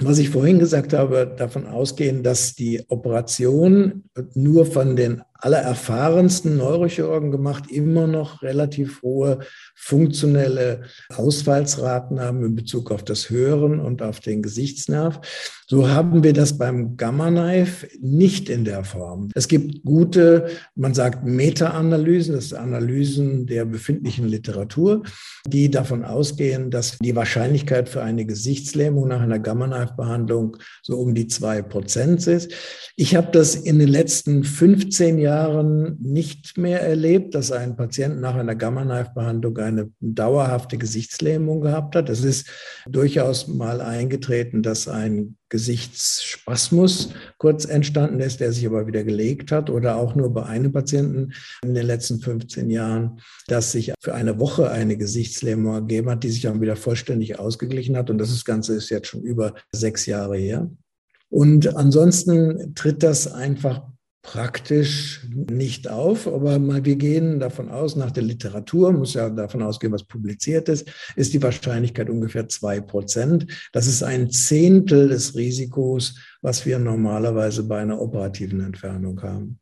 was 0.00 0.18
ich 0.18 0.30
vorhin 0.30 0.59
gesagt 0.61 0.92
habe, 0.92 1.35
davon 1.37 1.66
ausgehen, 1.66 2.23
dass 2.23 2.54
die 2.54 2.85
Operation 2.88 4.04
nur 4.35 4.66
von 4.66 4.95
den 4.95 5.23
allererfahrensten 5.38 6.57
Neurochirurgen 6.57 7.30
gemacht, 7.30 7.71
immer 7.71 8.07
noch 8.07 8.42
relativ 8.42 9.02
hohe 9.02 9.38
funktionelle 9.76 10.83
Ausfallsraten 11.14 12.21
haben 12.21 12.45
in 12.45 12.57
Bezug 12.57 12.90
auf 12.90 13.04
das 13.04 13.30
Hören 13.30 13.78
und 13.78 14.02
auf 14.02 14.18
den 14.21 14.42
Gesichtsnerv. 14.42 15.21
So 15.68 15.88
haben 15.90 16.25
wir 16.25 16.33
das 16.33 16.57
beim 16.57 16.97
Gamma 16.97 17.28
Knife 17.28 17.87
nicht 18.00 18.49
in 18.49 18.64
der 18.64 18.85
Form. 18.85 19.28
Es 19.35 19.49
gibt 19.49 19.85
gute, 19.85 20.49
man 20.75 20.95
sagt 20.95 21.25
Meta-Analysen, 21.25 22.35
das 22.35 22.49
sind 22.49 22.59
Analysen 22.59 23.47
der 23.47 23.64
befindlichen 23.66 24.26
Literatur, 24.26 25.02
die 25.47 25.71
davon 25.71 26.04
ausgehen, 26.04 26.71
dass 26.71 26.99
die 26.99 27.14
Wahrscheinlichkeit 27.14 27.88
für 27.88 28.02
eine 28.02 28.25
Gesichtslähmung 28.25 29.09
nach 29.09 29.21
einer 29.21 29.38
Gamma 29.38 29.66
Knife 29.66 29.95
Behandlung 29.97 30.57
so 30.83 30.97
um 30.99 31.14
die 31.14 31.28
zwei 31.28 31.62
Prozent 31.62 32.26
ist. 32.26 32.50
Ich 32.97 33.14
habe 33.14 33.28
das 33.30 33.54
in 33.54 33.78
den 33.78 33.88
letzten 33.88 34.42
15 34.42 35.18
Jahren 35.18 35.27
Jahren 35.28 35.99
nicht 36.00 36.56
mehr 36.56 36.80
erlebt, 36.80 37.35
dass 37.35 37.52
ein 37.52 37.76
Patient 37.76 38.20
nach 38.20 38.35
einer 38.35 38.54
Gamma-Knife-Behandlung 38.54 39.58
eine 39.58 39.90
dauerhafte 40.00 40.78
Gesichtslähmung 40.78 41.61
gehabt 41.61 41.94
hat. 41.94 42.08
Es 42.08 42.25
ist 42.25 42.49
durchaus 42.88 43.47
mal 43.47 43.80
eingetreten, 43.80 44.62
dass 44.62 44.88
ein 44.88 45.37
Gesichtsspasmus 45.50 47.11
kurz 47.38 47.64
entstanden 47.64 48.20
ist, 48.20 48.40
der 48.40 48.52
sich 48.52 48.66
aber 48.66 48.87
wieder 48.87 49.04
gelegt 49.04 49.52
hat 49.52 49.70
oder 49.70 49.97
auch 49.97 50.14
nur 50.14 50.32
bei 50.32 50.44
einem 50.44 50.73
Patienten 50.73 51.32
in 51.62 51.75
den 51.75 51.87
letzten 51.87 52.20
15 52.20 52.70
Jahren, 52.70 53.20
dass 53.47 53.73
sich 53.73 53.92
für 54.00 54.14
eine 54.14 54.38
Woche 54.38 54.70
eine 54.70 54.97
Gesichtslähmung 54.97 55.75
ergeben 55.75 56.11
hat, 56.11 56.25
die 56.25 56.30
sich 56.30 56.42
dann 56.42 56.61
wieder 56.61 56.76
vollständig 56.76 57.38
ausgeglichen 57.38 57.97
hat. 57.97 58.08
Und 58.11 58.18
das 58.18 58.44
Ganze 58.44 58.75
ist 58.75 58.88
jetzt 58.90 59.08
schon 59.08 59.23
über 59.23 59.54
sechs 59.73 60.06
Jahre 60.06 60.37
her. 60.37 60.70
Und 61.30 61.76
ansonsten 61.76 62.75
tritt 62.75 63.02
das 63.02 63.30
einfach 63.30 63.82
praktisch 64.32 65.26
nicht 65.50 65.88
auf, 65.88 66.26
aber 66.26 66.58
mal, 66.58 66.85
wir 66.85 66.97
gehen 66.97 67.40
davon 67.40 67.70
aus, 67.70 67.97
nach 67.97 68.11
der 68.11 68.25
Literatur, 68.25 68.92
muss 68.92 69.14
ja 69.14 69.30
davon 69.30 69.62
ausgehen, 69.62 69.92
was 69.92 70.04
publiziert 70.04 70.68
ist, 70.68 70.87
ist 71.16 71.32
die 71.32 71.42
Wahrscheinlichkeit 71.42 72.11
ungefähr 72.11 72.47
zwei 72.47 72.82
Prozent. 72.82 73.47
Das 73.73 73.87
ist 73.87 74.02
ein 74.02 74.30
Zehntel 74.30 75.08
des 75.08 75.35
Risikos, 75.35 76.16
was 76.40 76.66
wir 76.66 76.78
normalerweise 76.78 77.64
bei 77.64 77.80
einer 77.80 78.00
operativen 78.00 78.61
Entfernung 78.61 79.23
haben. 79.23 79.59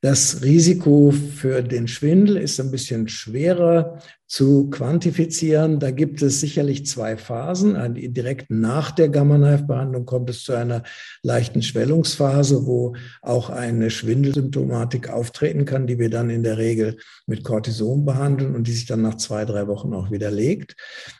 Das 0.00 0.42
Risiko 0.42 1.10
für 1.10 1.60
den 1.60 1.88
Schwindel 1.88 2.36
ist 2.36 2.60
ein 2.60 2.70
bisschen 2.70 3.08
schwerer 3.08 3.98
zu 4.28 4.68
quantifizieren. 4.70 5.80
Da 5.80 5.90
gibt 5.90 6.22
es 6.22 6.38
sicherlich 6.38 6.86
zwei 6.86 7.16
Phasen. 7.16 7.94
Direkt 8.12 8.50
nach 8.50 8.92
der 8.92 9.08
Gamma-Knife-Behandlung 9.08 10.04
kommt 10.04 10.30
es 10.30 10.44
zu 10.44 10.52
einer 10.52 10.84
leichten 11.22 11.62
Schwellungsphase, 11.62 12.66
wo 12.66 12.94
auch 13.22 13.50
eine 13.50 13.90
Schwindelsymptomatik 13.90 15.08
auftreten 15.08 15.64
kann, 15.64 15.86
die 15.86 15.98
wir 15.98 16.10
dann 16.10 16.30
in 16.30 16.42
der 16.42 16.58
Regel 16.58 16.98
mit 17.26 17.42
Cortison 17.42 18.04
behandeln 18.04 18.54
und 18.54 18.68
die 18.68 18.72
sich 18.72 18.86
dann 18.86 19.02
nach 19.02 19.16
zwei, 19.16 19.44
drei 19.46 19.66
Wochen 19.66 19.94
auch 19.94 20.10
wieder 20.12 20.30
legt. 20.30 20.76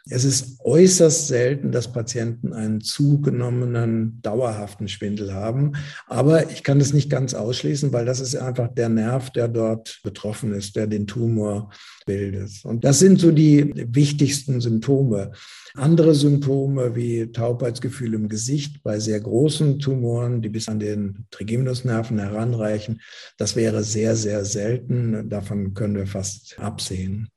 Es 0.08 0.24
ist 0.24 0.60
äußerst 0.60 1.28
selten, 1.28 1.72
dass 1.72 1.92
Patienten 1.92 2.52
einen 2.52 2.80
zugenommenen, 2.80 4.20
dauerhaften 4.22 4.86
Schwindel 4.88 5.34
haben. 5.34 5.72
Aber 6.06 6.50
ich 6.50 6.62
kann 6.62 6.78
das 6.78 6.92
nicht 6.92 7.10
ganz 7.10 7.34
ausschließen, 7.34 7.92
weil 7.92 8.04
das 8.04 8.20
ist 8.20 8.36
einfach 8.36 8.68
der 8.68 8.88
Nerv, 8.88 9.30
der 9.30 9.48
dort 9.48 10.00
betroffen 10.02 10.52
ist, 10.52 10.76
der 10.76 10.86
den 10.86 11.06
Tumor 11.06 11.70
bildet. 12.06 12.64
Und 12.64 12.84
das 12.84 12.98
sind 12.98 13.20
so 13.20 13.30
die 13.30 13.72
wichtigsten 13.74 14.60
Symptome. 14.60 15.32
Andere 15.74 16.14
Symptome 16.14 16.96
wie 16.96 17.30
Taubheitsgefühl 17.30 18.14
im 18.14 18.28
Gesicht 18.28 18.82
bei 18.82 18.98
sehr 18.98 19.20
großen 19.20 19.78
Tumoren, 19.78 20.42
die 20.42 20.48
bis 20.48 20.68
an 20.68 20.80
den 20.80 21.26
Trigeminusnerven 21.30 22.18
heranreichen, 22.18 23.00
das 23.36 23.54
wäre 23.54 23.84
sehr, 23.84 24.16
sehr 24.16 24.44
selten. 24.44 25.28
Davon 25.28 25.74
können 25.74 25.96
wir 25.96 26.06
fast 26.06 26.58
absehen. 26.58 27.28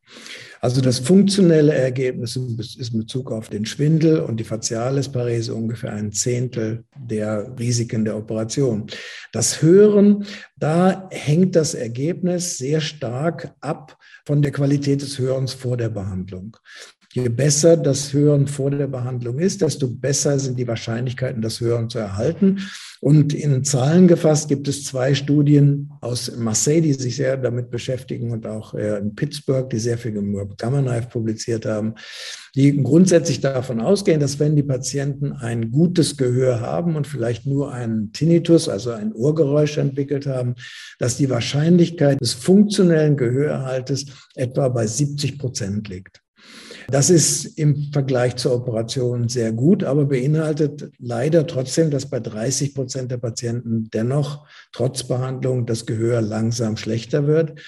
Also 0.62 0.80
das 0.80 1.00
funktionelle 1.00 1.74
Ergebnis 1.74 2.36
ist 2.36 2.94
in 2.94 3.00
Bezug 3.00 3.32
auf 3.32 3.50
den 3.50 3.66
Schwindel 3.66 4.20
und 4.20 4.40
die 4.40 4.44
Facialisparese 4.44 5.56
ungefähr 5.56 5.92
ein 5.92 6.12
Zehntel 6.12 6.84
der 6.96 7.56
Risiken 7.58 8.06
der 8.06 8.16
Operation. 8.16 8.86
Das 9.32 9.64
Hören, 9.64 10.26
da 10.58 11.10
hängt 11.10 11.56
das 11.56 11.74
Ergebnis 11.74 12.60
sehr 12.60 12.80
stark 12.80 13.56
ab 13.60 13.98
von 14.24 14.44
der 14.44 14.52
Qualität 14.52 15.02
des 15.02 15.18
Hörens 15.18 15.54
vor 15.54 15.78
der 15.78 15.90
Behandlung. 15.90 16.56
Je 17.14 17.28
besser 17.28 17.76
das 17.76 18.14
Hören 18.14 18.48
vor 18.48 18.72
der 18.72 18.88
Behandlung 18.88 19.40
ist, 19.40 19.62
desto 19.62 19.88
besser 19.88 20.40
sind 20.40 20.58
die 20.58 20.68
Wahrscheinlichkeiten, 20.68 21.42
das 21.42 21.60
Hören 21.60 21.90
zu 21.90 22.00
erhalten. 22.00 22.60
Und 23.02 23.34
in 23.34 23.64
Zahlen 23.64 24.08
gefasst 24.08 24.48
gibt 24.48 24.68
es 24.68 24.86
zwei 24.86 25.14
Studien 25.14 25.92
aus 26.02 26.38
Marseille, 26.38 26.82
die 26.82 26.94
sich 26.94 27.18
sehr 27.18 27.36
damit 27.36 27.70
beschäftigen 27.70 28.32
und 28.32 28.46
auch 28.46 28.74
äh, 28.76 29.00
in 29.00 29.16
Pittsburgh, 29.16 29.70
die 29.70 29.80
sehr 29.80 29.98
viel 29.98 30.16
im 30.16 30.56
Gamma 30.56 30.82
Knife 30.82 31.10
publiziert 31.10 31.66
haben, 31.66 31.96
die 32.56 32.82
grundsätzlich 32.82 33.42
davon 33.42 33.82
ausgehen, 33.82 34.20
dass 34.20 34.40
wenn 34.40 34.56
die 34.56 34.64
Patienten 34.64 35.34
ein 35.34 35.72
gutes 35.72 36.16
Gehör 36.16 36.62
haben 36.62 36.96
und 36.96 37.08
vielleicht 37.08 37.46
nur 37.46 37.74
einen 37.74 38.14
Tinnitus, 38.14 38.70
also 38.70 38.92
ein 38.92 39.14
Ohrgeräusch 39.14 39.78
entwickelt 39.78 40.28
haben, 40.28 40.56
dass 41.00 41.18
die 41.18 41.30
Wahrscheinlichkeit 41.30 42.22
des 42.22 42.34
funktionellen 42.34 43.18
Gehörerhaltes 43.18 44.06
etwa 44.36 44.70
bei 44.70 44.86
70 44.86 45.40
Prozent 45.40 45.90
liegt. 45.90 46.22
Das 46.90 47.10
ist 47.10 47.46
im 47.58 47.92
Vergleich 47.92 48.36
zur 48.36 48.54
Operation 48.54 49.30
sehr 49.30 49.52
gut, 49.52 49.84
aber 49.84 50.06
beinhaltet 50.06 50.92
leider 51.00 51.48
trotzdem, 51.48 51.92
dass 51.92 52.10
bei 52.10 52.20
30 52.20 52.74
Prozent 52.74 53.12
der 53.12 53.18
Patienten 53.18 53.90
dennoch 53.92 54.48
trotz 54.72 55.04
Behandlung 55.04 55.66
das 55.66 55.86
Gehör 55.86 56.22
langsam 56.22 56.78
schlechter 56.78 57.28
wird. 57.28 57.60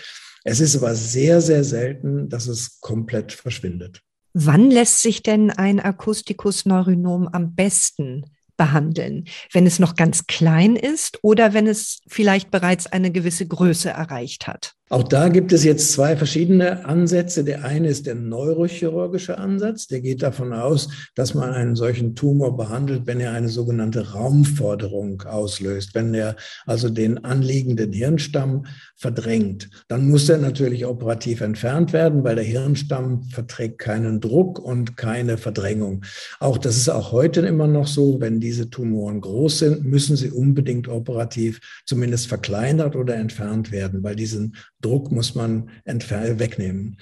Es 0.43 0.59
ist 0.59 0.75
aber 0.75 0.95
sehr, 0.95 1.41
sehr 1.41 1.63
selten, 1.63 2.29
dass 2.29 2.47
es 2.47 2.79
komplett 2.81 3.31
verschwindet. 3.31 4.01
Wann 4.33 4.71
lässt 4.71 5.01
sich 5.01 5.21
denn 5.21 5.51
ein 5.51 5.79
Akustikus-Neuronom 5.79 7.29
am 7.31 7.55
besten 7.55 8.25
behandeln? 8.57 9.25
Wenn 9.51 9.65
es 9.65 9.79
noch 9.79 9.95
ganz 9.95 10.25
klein 10.25 10.75
ist 10.75 11.19
oder 11.21 11.53
wenn 11.53 11.67
es 11.67 12.01
vielleicht 12.07 12.51
bereits 12.51 12.87
eine 12.87 13.11
gewisse 13.11 13.47
Größe 13.47 13.89
erreicht 13.89 14.47
hat? 14.47 14.73
Auch 14.89 15.03
da 15.03 15.29
gibt 15.29 15.53
es 15.53 15.63
jetzt 15.63 15.93
zwei 15.93 16.17
verschiedene 16.17 16.85
Ansätze. 16.85 17.43
Der 17.43 17.63
eine 17.63 17.87
ist 17.87 18.05
der 18.05 18.15
neurochirurgische 18.15 19.37
Ansatz. 19.37 19.87
Der 19.87 20.01
geht 20.01 20.21
davon 20.21 20.51
aus, 20.51 20.89
dass 21.15 21.33
man 21.33 21.51
einen 21.51 21.75
solchen 21.75 22.15
Tumor 22.15 22.57
behandelt, 22.57 23.07
wenn 23.07 23.21
er 23.21 23.31
eine 23.31 23.47
sogenannte 23.47 24.11
Raumforderung 24.11 25.21
auslöst, 25.21 25.95
wenn 25.95 26.13
er 26.13 26.35
also 26.65 26.89
den 26.89 27.23
anliegenden 27.23 27.93
Hirnstamm 27.93 28.65
verdrängt. 28.97 29.69
Dann 29.87 30.09
muss 30.09 30.27
er 30.27 30.37
natürlich 30.37 30.85
operativ 30.85 31.41
entfernt 31.41 31.93
werden, 31.93 32.23
weil 32.23 32.35
der 32.35 32.43
Hirnstamm 32.43 33.23
verträgt 33.23 33.79
keinen 33.79 34.19
Druck 34.19 34.59
und 34.59 34.97
keine 34.97 35.37
Verdrängung. 35.37 36.03
Auch 36.39 36.57
das 36.57 36.75
ist 36.75 36.89
auch 36.89 37.13
heute 37.13 37.39
immer 37.41 37.67
noch 37.67 37.87
so, 37.87 38.19
wenn 38.19 38.41
diese 38.41 38.69
Tumoren 38.69 39.21
groß 39.21 39.59
sind, 39.59 39.85
müssen 39.85 40.17
sie 40.17 40.29
unbedingt 40.29 40.87
operativ 40.87 41.61
zumindest 41.85 42.27
verkleinert 42.27 42.95
oder 42.95 43.15
entfernt 43.15 43.71
werden, 43.71 44.03
weil 44.03 44.15
diesen 44.15 44.55
Druck 44.83 45.11
muss 45.11 45.35
man 45.35 45.69
wegnehmen. 46.39 46.97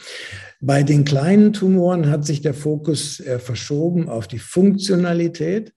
Bei 0.61 0.83
den 0.83 1.03
kleinen 1.03 1.53
Tumoren 1.53 2.09
hat 2.09 2.25
sich 2.25 2.41
der 2.41 2.53
Fokus 2.53 3.19
äh, 3.19 3.39
verschoben 3.39 4.09
auf 4.09 4.27
die 4.27 4.39
Funktionalität. 4.39 5.73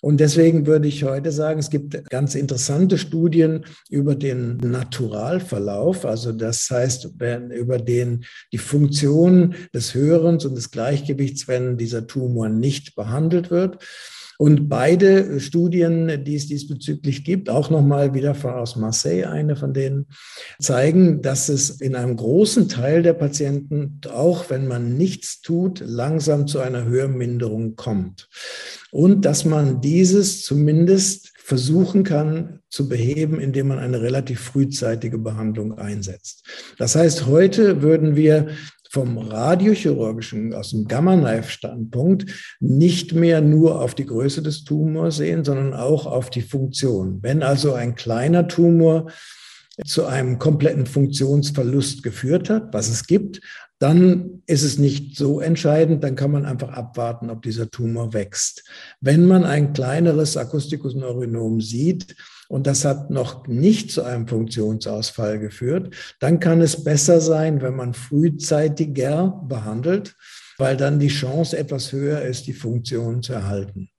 Und 0.00 0.20
deswegen 0.20 0.66
würde 0.66 0.86
ich 0.86 1.02
heute 1.02 1.32
sagen, 1.32 1.58
es 1.58 1.70
gibt 1.70 2.08
ganz 2.08 2.36
interessante 2.36 2.98
Studien 2.98 3.64
über 3.90 4.14
den 4.14 4.58
Naturalverlauf, 4.58 6.04
also 6.04 6.30
das 6.30 6.70
heißt 6.70 7.16
über 7.50 7.78
den, 7.78 8.24
die 8.52 8.58
Funktion 8.58 9.56
des 9.74 9.94
Hörens 9.94 10.44
und 10.44 10.54
des 10.54 10.70
Gleichgewichts, 10.70 11.48
wenn 11.48 11.76
dieser 11.76 12.06
Tumor 12.06 12.48
nicht 12.48 12.94
behandelt 12.94 13.50
wird. 13.50 13.78
Und 14.40 14.68
beide 14.68 15.40
Studien, 15.40 16.24
die 16.24 16.36
es 16.36 16.46
diesbezüglich 16.46 17.24
gibt, 17.24 17.50
auch 17.50 17.70
nochmal 17.70 18.14
wieder 18.14 18.36
von 18.36 18.52
aus 18.52 18.76
Marseille, 18.76 19.24
eine 19.24 19.56
von 19.56 19.74
denen, 19.74 20.06
zeigen, 20.60 21.22
dass 21.22 21.48
es 21.48 21.80
in 21.80 21.96
einem 21.96 22.16
großen 22.16 22.68
Teil 22.68 23.02
der 23.02 23.14
Patienten, 23.14 24.00
auch 24.08 24.48
wenn 24.48 24.68
man 24.68 24.96
nichts 24.96 25.42
tut, 25.42 25.82
langsam 25.84 26.46
zu 26.46 26.60
einer 26.60 26.84
Hörminderung 26.84 27.74
kommt. 27.74 28.28
Und 28.92 29.24
dass 29.24 29.44
man 29.44 29.80
dieses 29.80 30.44
zumindest 30.44 31.32
versuchen 31.48 32.04
kann 32.04 32.60
zu 32.68 32.88
beheben, 32.88 33.40
indem 33.40 33.68
man 33.68 33.78
eine 33.78 34.02
relativ 34.02 34.38
frühzeitige 34.38 35.16
Behandlung 35.16 35.78
einsetzt. 35.78 36.44
Das 36.76 36.94
heißt, 36.94 37.26
heute 37.26 37.80
würden 37.80 38.16
wir 38.16 38.48
vom 38.90 39.18
radiochirurgischen, 39.18 40.54
aus 40.54 40.70
dem 40.70 40.88
Gamma-Knife-Standpunkt 40.88 42.56
nicht 42.60 43.12
mehr 43.12 43.40
nur 43.40 43.80
auf 43.80 43.94
die 43.94 44.06
Größe 44.06 44.42
des 44.42 44.64
Tumors 44.64 45.16
sehen, 45.16 45.44
sondern 45.44 45.74
auch 45.74 46.06
auf 46.06 46.30
die 46.30 46.42
Funktion. 46.42 47.18
Wenn 47.22 47.42
also 47.42 47.74
ein 47.74 47.94
kleiner 47.94 48.48
Tumor 48.48 49.10
zu 49.84 50.06
einem 50.06 50.38
kompletten 50.38 50.86
Funktionsverlust 50.86 52.02
geführt 52.02 52.50
hat, 52.50 52.72
was 52.72 52.88
es 52.88 53.06
gibt, 53.06 53.40
dann 53.78 54.42
ist 54.46 54.64
es 54.64 54.78
nicht 54.78 55.16
so 55.16 55.40
entscheidend, 55.40 56.02
dann 56.02 56.16
kann 56.16 56.32
man 56.32 56.44
einfach 56.44 56.70
abwarten, 56.70 57.30
ob 57.30 57.42
dieser 57.42 57.70
Tumor 57.70 58.12
wächst. 58.12 58.64
Wenn 59.00 59.26
man 59.26 59.44
ein 59.44 59.72
kleineres 59.72 60.36
Akustikus-Neuronom 60.36 61.60
sieht, 61.60 62.16
und 62.48 62.66
das 62.66 62.84
hat 62.84 63.10
noch 63.10 63.46
nicht 63.46 63.92
zu 63.92 64.02
einem 64.02 64.26
Funktionsausfall 64.26 65.38
geführt, 65.38 65.94
dann 66.18 66.40
kann 66.40 66.60
es 66.60 66.82
besser 66.82 67.20
sein, 67.20 67.62
wenn 67.62 67.76
man 67.76 67.94
frühzeitiger 67.94 69.42
behandelt, 69.46 70.16
weil 70.56 70.76
dann 70.76 70.98
die 70.98 71.08
Chance 71.08 71.56
etwas 71.56 71.92
höher 71.92 72.22
ist, 72.22 72.46
die 72.46 72.52
Funktion 72.52 73.22
zu 73.22 73.34
erhalten. 73.34 73.90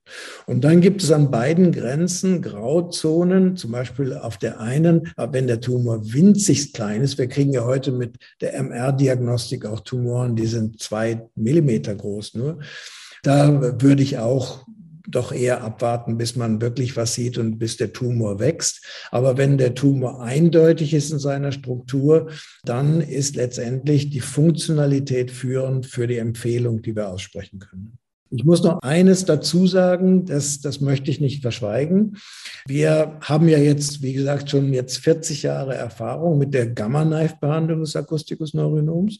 Und 0.46 0.64
dann 0.64 0.80
gibt 0.80 1.02
es 1.02 1.12
an 1.12 1.30
beiden 1.30 1.72
Grenzen 1.72 2.42
Grauzonen, 2.42 3.56
zum 3.56 3.70
Beispiel 3.70 4.14
auf 4.14 4.36
der 4.36 4.60
einen, 4.60 5.12
wenn 5.16 5.46
der 5.46 5.60
Tumor 5.60 6.12
winzig 6.12 6.72
klein 6.72 7.02
ist. 7.02 7.16
Wir 7.16 7.28
kriegen 7.28 7.52
ja 7.52 7.64
heute 7.64 7.92
mit 7.92 8.16
der 8.40 8.54
MR-Diagnostik 8.54 9.64
auch 9.64 9.80
Tumoren, 9.80 10.36
die 10.36 10.46
sind 10.46 10.80
zwei 10.80 11.28
Millimeter 11.36 11.94
groß 11.94 12.34
nur. 12.34 12.58
Da 13.22 13.80
würde 13.80 14.02
ich 14.02 14.18
auch 14.18 14.66
doch 15.10 15.32
eher 15.32 15.62
abwarten, 15.62 16.16
bis 16.16 16.36
man 16.36 16.60
wirklich 16.60 16.96
was 16.96 17.14
sieht 17.14 17.38
und 17.38 17.58
bis 17.58 17.76
der 17.76 17.92
Tumor 17.92 18.38
wächst. 18.38 18.84
Aber 19.10 19.36
wenn 19.36 19.58
der 19.58 19.74
Tumor 19.74 20.22
eindeutig 20.22 20.94
ist 20.94 21.10
in 21.10 21.18
seiner 21.18 21.52
Struktur, 21.52 22.30
dann 22.64 23.00
ist 23.00 23.36
letztendlich 23.36 24.10
die 24.10 24.20
Funktionalität 24.20 25.30
führend 25.30 25.86
für 25.86 26.06
die 26.06 26.18
Empfehlung, 26.18 26.82
die 26.82 26.94
wir 26.96 27.08
aussprechen 27.08 27.58
können. 27.58 27.98
Ich 28.32 28.44
muss 28.44 28.62
noch 28.62 28.78
eines 28.82 29.24
dazu 29.24 29.66
sagen, 29.66 30.24
das, 30.24 30.60
das 30.60 30.80
möchte 30.80 31.10
ich 31.10 31.20
nicht 31.20 31.42
verschweigen. 31.42 32.16
Wir 32.64 33.18
haben 33.22 33.48
ja 33.48 33.58
jetzt, 33.58 34.02
wie 34.02 34.12
gesagt, 34.12 34.50
schon 34.50 34.72
jetzt 34.72 34.98
40 34.98 35.42
Jahre 35.42 35.74
Erfahrung 35.74 36.38
mit 36.38 36.54
der 36.54 36.68
Gamma-Knife-Behandlung 36.68 37.80
des 37.80 37.96
Akustikus 37.96 38.54
Neurinoms. 38.54 39.18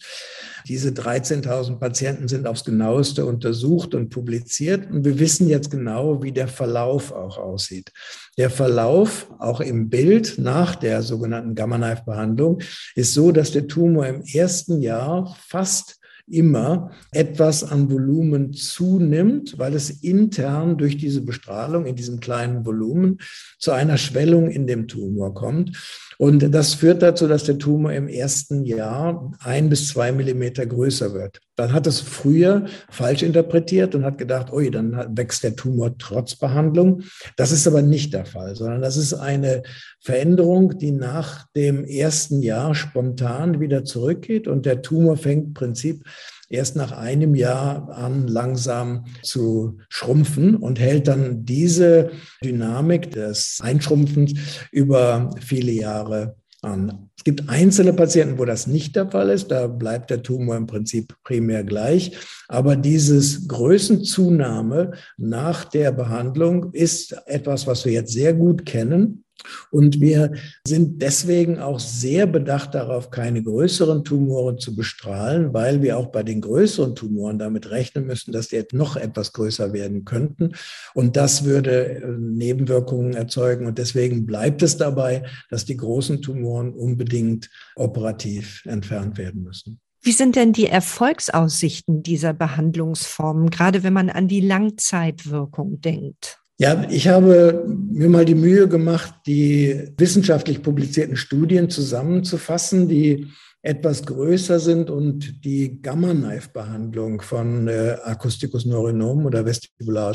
Diese 0.68 0.90
13.000 0.90 1.80
Patienten 1.80 2.28
sind 2.28 2.46
aufs 2.46 2.64
genaueste 2.64 3.26
untersucht 3.26 3.96
und 3.96 4.10
publiziert 4.10 4.88
und 4.88 5.04
wir 5.04 5.18
wissen 5.18 5.48
jetzt 5.48 5.72
genau, 5.72 6.22
wie 6.22 6.32
der 6.32 6.46
Verlauf 6.48 7.10
auch 7.10 7.36
aussieht. 7.36 7.92
Der 8.38 8.50
Verlauf, 8.50 9.28
auch 9.40 9.60
im 9.60 9.90
Bild 9.90 10.38
nach 10.38 10.76
der 10.76 11.02
sogenannten 11.02 11.56
Gamma-Knife-Behandlung, 11.56 12.60
ist 12.94 13.14
so, 13.14 13.32
dass 13.32 13.50
der 13.50 13.66
Tumor 13.66 14.06
im 14.06 14.22
ersten 14.22 14.80
Jahr 14.80 15.36
fast 15.48 15.99
immer 16.30 16.90
etwas 17.10 17.64
an 17.64 17.90
Volumen 17.90 18.52
zunimmt, 18.52 19.58
weil 19.58 19.74
es 19.74 19.90
intern 19.90 20.78
durch 20.78 20.96
diese 20.96 21.22
Bestrahlung 21.22 21.86
in 21.86 21.96
diesem 21.96 22.20
kleinen 22.20 22.64
Volumen 22.64 23.18
zu 23.58 23.72
einer 23.72 23.98
Schwellung 23.98 24.50
in 24.50 24.66
dem 24.66 24.88
Tumor 24.88 25.34
kommt. 25.34 25.76
Und 26.20 26.54
das 26.54 26.74
führt 26.74 27.00
dazu, 27.00 27.26
dass 27.26 27.44
der 27.44 27.56
Tumor 27.56 27.94
im 27.94 28.06
ersten 28.06 28.66
Jahr 28.66 29.32
ein 29.42 29.70
bis 29.70 29.88
zwei 29.88 30.12
Millimeter 30.12 30.66
größer 30.66 31.14
wird. 31.14 31.40
Dann 31.56 31.72
hat 31.72 31.86
es 31.86 32.00
früher 32.00 32.66
falsch 32.90 33.22
interpretiert 33.22 33.94
und 33.94 34.04
hat 34.04 34.18
gedacht, 34.18 34.52
ui, 34.52 34.70
dann 34.70 35.16
wächst 35.16 35.44
der 35.44 35.56
Tumor 35.56 35.96
trotz 35.96 36.36
Behandlung. 36.36 37.04
Das 37.38 37.52
ist 37.52 37.66
aber 37.66 37.80
nicht 37.80 38.12
der 38.12 38.26
Fall, 38.26 38.54
sondern 38.54 38.82
das 38.82 38.98
ist 38.98 39.14
eine 39.14 39.62
Veränderung, 40.02 40.76
die 40.76 40.92
nach 40.92 41.46
dem 41.56 41.86
ersten 41.86 42.42
Jahr 42.42 42.74
spontan 42.74 43.58
wieder 43.58 43.84
zurückgeht 43.84 44.46
und 44.46 44.66
der 44.66 44.82
Tumor 44.82 45.16
fängt 45.16 45.46
im 45.46 45.54
Prinzip 45.54 46.04
erst 46.50 46.76
nach 46.76 46.92
einem 46.92 47.34
Jahr 47.34 47.88
an, 47.90 48.26
langsam 48.26 49.06
zu 49.22 49.78
schrumpfen 49.88 50.56
und 50.56 50.78
hält 50.78 51.08
dann 51.08 51.44
diese 51.44 52.10
Dynamik 52.44 53.12
des 53.12 53.58
Einschrumpfens 53.62 54.34
über 54.72 55.30
viele 55.40 55.72
Jahre 55.72 56.36
an. 56.60 57.10
Es 57.16 57.24
gibt 57.24 57.48
einzelne 57.48 57.92
Patienten, 57.92 58.38
wo 58.38 58.44
das 58.44 58.66
nicht 58.66 58.96
der 58.96 59.10
Fall 59.10 59.30
ist. 59.30 59.48
Da 59.48 59.66
bleibt 59.66 60.10
der 60.10 60.22
Tumor 60.22 60.56
im 60.56 60.66
Prinzip 60.66 61.14
primär 61.22 61.64
gleich. 61.64 62.16
Aber 62.48 62.76
dieses 62.76 63.46
Größenzunahme 63.48 64.92
nach 65.16 65.64
der 65.64 65.92
Behandlung 65.92 66.72
ist 66.72 67.16
etwas, 67.26 67.66
was 67.66 67.84
wir 67.84 67.92
jetzt 67.92 68.12
sehr 68.12 68.34
gut 68.34 68.66
kennen 68.66 69.24
und 69.70 70.00
wir 70.00 70.32
sind 70.66 71.02
deswegen 71.02 71.58
auch 71.58 71.80
sehr 71.80 72.26
bedacht 72.26 72.74
darauf, 72.74 73.10
keine 73.10 73.42
größeren 73.42 74.04
Tumoren 74.04 74.58
zu 74.58 74.74
bestrahlen, 74.74 75.52
weil 75.52 75.82
wir 75.82 75.98
auch 75.98 76.06
bei 76.06 76.22
den 76.22 76.40
größeren 76.40 76.94
Tumoren 76.94 77.38
damit 77.38 77.70
rechnen 77.70 78.06
müssen, 78.06 78.32
dass 78.32 78.48
die 78.48 78.60
noch 78.72 78.96
etwas 78.96 79.32
größer 79.32 79.72
werden 79.72 80.04
könnten. 80.04 80.52
Und 80.94 81.16
das 81.16 81.44
würde 81.44 81.96
äh, 81.96 82.06
Nebenwirkungen 82.18 83.14
erzeugen. 83.14 83.66
Und 83.66 83.78
deswegen 83.78 84.26
bleibt 84.26 84.62
es 84.62 84.76
dabei, 84.76 85.24
dass 85.50 85.64
die 85.64 85.76
großen 85.76 86.22
Tumoren 86.22 86.72
unbedingt 86.72 87.50
operativ 87.76 88.64
entfernt 88.66 89.18
werden 89.18 89.42
müssen. 89.42 89.80
Wie 90.02 90.12
sind 90.12 90.36
denn 90.36 90.54
die 90.54 90.66
Erfolgsaussichten 90.66 92.02
dieser 92.02 92.32
Behandlungsformen, 92.32 93.50
gerade 93.50 93.82
wenn 93.82 93.92
man 93.92 94.08
an 94.08 94.28
die 94.28 94.40
Langzeitwirkung 94.40 95.80
denkt? 95.82 96.39
Ja, 96.60 96.84
ich 96.90 97.08
habe 97.08 97.64
mir 97.90 98.10
mal 98.10 98.26
die 98.26 98.34
Mühe 98.34 98.68
gemacht, 98.68 99.14
die 99.24 99.94
wissenschaftlich 99.96 100.62
publizierten 100.62 101.16
Studien 101.16 101.70
zusammenzufassen, 101.70 102.86
die 102.86 103.28
etwas 103.62 104.06
größer 104.06 104.58
sind 104.58 104.88
und 104.88 105.44
die 105.44 105.82
Gamma-Knife-Behandlung 105.82 107.20
von 107.20 107.68
äh, 107.68 107.98
Acousticus 108.04 108.64
neurinomen 108.64 109.26
oder 109.26 109.44
Vestibulare 109.44 110.14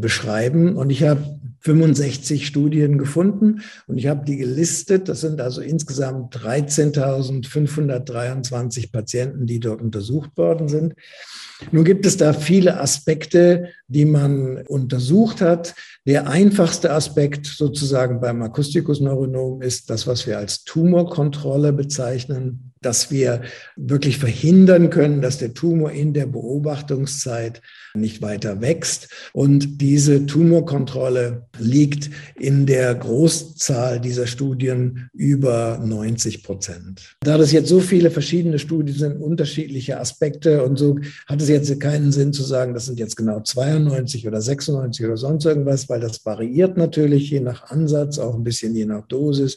beschreiben. 0.00 0.76
Und 0.76 0.90
ich 0.90 1.04
habe 1.04 1.38
65 1.60 2.44
Studien 2.44 2.98
gefunden 2.98 3.62
und 3.86 3.98
ich 3.98 4.08
habe 4.08 4.24
die 4.24 4.36
gelistet. 4.36 5.08
Das 5.08 5.20
sind 5.20 5.40
also 5.40 5.60
insgesamt 5.60 6.36
13.523 6.36 8.90
Patienten, 8.90 9.46
die 9.46 9.60
dort 9.60 9.80
untersucht 9.80 10.36
worden 10.36 10.66
sind. 10.68 10.96
Nun 11.70 11.84
gibt 11.84 12.04
es 12.04 12.16
da 12.16 12.32
viele 12.32 12.80
Aspekte, 12.80 13.68
die 13.86 14.04
man 14.04 14.58
untersucht 14.66 15.40
hat. 15.40 15.74
Der 16.04 16.28
einfachste 16.28 16.92
Aspekt 16.92 17.46
sozusagen 17.46 18.20
beim 18.20 18.42
Akustikusneuronom 18.42 19.62
ist 19.62 19.88
das, 19.88 20.06
was 20.06 20.26
wir 20.26 20.38
als 20.38 20.64
Tumorkontrolle 20.64 21.72
bezeichnen 21.72 22.23
dass 22.84 23.10
wir 23.10 23.42
wirklich 23.76 24.18
verhindern 24.18 24.90
können, 24.90 25.22
dass 25.22 25.38
der 25.38 25.54
Tumor 25.54 25.90
in 25.92 26.12
der 26.12 26.26
Beobachtungszeit 26.26 27.62
nicht 27.94 28.22
weiter 28.22 28.60
wächst. 28.60 29.08
Und 29.32 29.80
diese 29.80 30.26
Tumorkontrolle 30.26 31.46
liegt 31.58 32.10
in 32.38 32.66
der 32.66 32.94
Großzahl 32.94 34.00
dieser 34.00 34.26
Studien 34.26 35.08
über 35.12 35.80
90 35.82 36.42
Prozent. 36.42 37.16
Da 37.20 37.38
das 37.38 37.52
jetzt 37.52 37.68
so 37.68 37.80
viele 37.80 38.10
verschiedene 38.10 38.58
Studien 38.58 38.96
sind, 38.96 39.20
unterschiedliche 39.20 39.98
Aspekte 39.98 40.62
und 40.64 40.78
so, 40.78 40.98
hat 41.26 41.40
es 41.40 41.48
jetzt 41.48 41.80
keinen 41.80 42.12
Sinn 42.12 42.32
zu 42.32 42.42
sagen, 42.42 42.74
das 42.74 42.86
sind 42.86 42.98
jetzt 42.98 43.16
genau 43.16 43.40
92 43.40 44.26
oder 44.26 44.40
96 44.40 45.06
oder 45.06 45.16
sonst 45.16 45.44
irgendwas, 45.44 45.88
weil 45.88 46.00
das 46.00 46.24
variiert 46.26 46.76
natürlich 46.76 47.30
je 47.30 47.40
nach 47.40 47.70
Ansatz, 47.70 48.18
auch 48.18 48.34
ein 48.34 48.44
bisschen 48.44 48.74
je 48.74 48.84
nach 48.84 49.06
Dosis. 49.06 49.56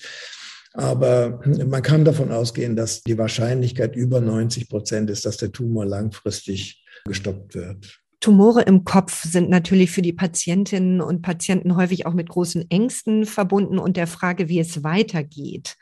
Aber 0.77 1.41
man 1.65 1.81
kann 1.81 2.05
davon 2.05 2.31
ausgehen, 2.31 2.75
dass 2.75 3.01
die 3.01 3.17
Wahrscheinlichkeit 3.17 3.95
über 3.95 4.21
90 4.21 4.69
Prozent 4.69 5.09
ist, 5.09 5.25
dass 5.25 5.37
der 5.37 5.51
Tumor 5.51 5.85
langfristig 5.85 6.85
gestoppt 7.05 7.55
wird. 7.55 7.99
Tumore 8.19 8.61
im 8.61 8.83
Kopf 8.83 9.23
sind 9.23 9.49
natürlich 9.49 9.89
für 9.89 10.03
die 10.03 10.13
Patientinnen 10.13 11.01
und 11.01 11.23
Patienten 11.23 11.75
häufig 11.75 12.05
auch 12.05 12.13
mit 12.13 12.29
großen 12.29 12.69
Ängsten 12.69 13.25
verbunden 13.25 13.79
und 13.79 13.97
der 13.97 14.07
Frage, 14.07 14.49
wie 14.49 14.59
es 14.59 14.83
weitergeht. 14.83 15.77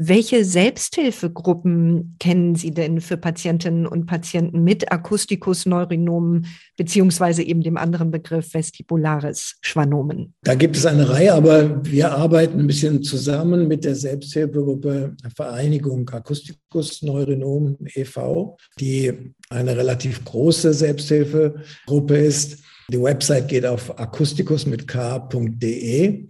Welche 0.00 0.44
Selbsthilfegruppen 0.44 2.14
kennen 2.20 2.54
Sie 2.54 2.70
denn 2.70 3.00
für 3.00 3.16
Patientinnen 3.16 3.84
und 3.84 4.06
Patienten 4.06 4.62
mit 4.62 4.92
Akustikus-Neurinomen 4.92 6.46
beziehungsweise 6.76 7.42
eben 7.42 7.62
dem 7.62 7.76
anderen 7.76 8.12
Begriff 8.12 8.54
Vestibularis 8.54 9.56
Schwannomen? 9.60 10.34
Da 10.44 10.54
gibt 10.54 10.76
es 10.76 10.86
eine 10.86 11.08
Reihe, 11.10 11.34
aber 11.34 11.84
wir 11.84 12.12
arbeiten 12.12 12.60
ein 12.60 12.68
bisschen 12.68 13.02
zusammen 13.02 13.66
mit 13.66 13.84
der 13.84 13.96
Selbsthilfegruppe 13.96 15.16
Vereinigung 15.34 16.08
Akustikus-Neuronom 16.08 17.78
e.V., 17.92 18.56
die 18.78 19.34
eine 19.50 19.76
relativ 19.76 20.24
große 20.24 20.74
Selbsthilfegruppe 20.74 22.16
ist. 22.16 22.58
Die 22.92 23.02
Website 23.02 23.48
geht 23.48 23.66
auf 23.66 23.98
akustikus 23.98 24.64
mit 24.64 24.86
k.de. 24.86 26.28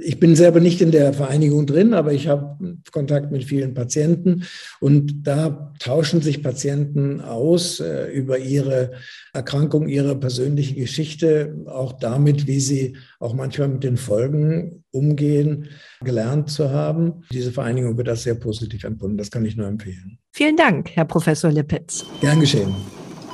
Ich 0.00 0.18
bin 0.18 0.36
selber 0.36 0.60
nicht 0.60 0.80
in 0.80 0.90
der 0.90 1.12
Vereinigung 1.12 1.66
drin, 1.66 1.94
aber 1.94 2.12
ich 2.12 2.28
habe 2.28 2.78
Kontakt 2.90 3.30
mit 3.30 3.44
vielen 3.44 3.74
Patienten 3.74 4.44
und 4.80 5.26
da 5.26 5.72
tauschen 5.78 6.22
sich 6.22 6.42
Patienten 6.42 7.20
aus 7.20 7.80
äh, 7.80 8.06
über 8.10 8.38
ihre 8.38 8.92
Erkrankung, 9.32 9.88
ihre 9.88 10.16
persönliche 10.16 10.74
Geschichte, 10.74 11.56
auch 11.66 11.92
damit, 11.92 12.46
wie 12.46 12.60
sie 12.60 12.96
auch 13.18 13.34
manchmal 13.34 13.68
mit 13.68 13.84
den 13.84 13.96
Folgen 13.96 14.84
umgehen, 14.90 15.68
gelernt 16.02 16.50
zu 16.50 16.70
haben. 16.70 17.24
Diese 17.32 17.52
Vereinigung 17.52 17.96
wird 17.96 18.08
als 18.08 18.22
sehr 18.22 18.36
positiv 18.36 18.84
empfunden. 18.84 19.18
Das 19.18 19.30
kann 19.30 19.44
ich 19.44 19.56
nur 19.56 19.66
empfehlen. 19.66 20.18
Vielen 20.32 20.56
Dank, 20.56 20.90
Herr 20.94 21.04
Professor 21.04 21.50
Lippitz. 21.50 22.04
Gern 22.20 22.40
geschehen. 22.40 22.74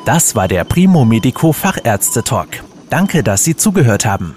Das 0.07 0.35
war 0.35 0.49
der 0.49 0.65
Primo 0.65 1.05
Medico 1.05 1.53
Fachärzte 1.53 2.23
Talk. 2.23 2.49
Danke, 2.89 3.23
dass 3.23 3.45
Sie 3.45 3.57
zugehört 3.57 4.05
haben. 4.07 4.37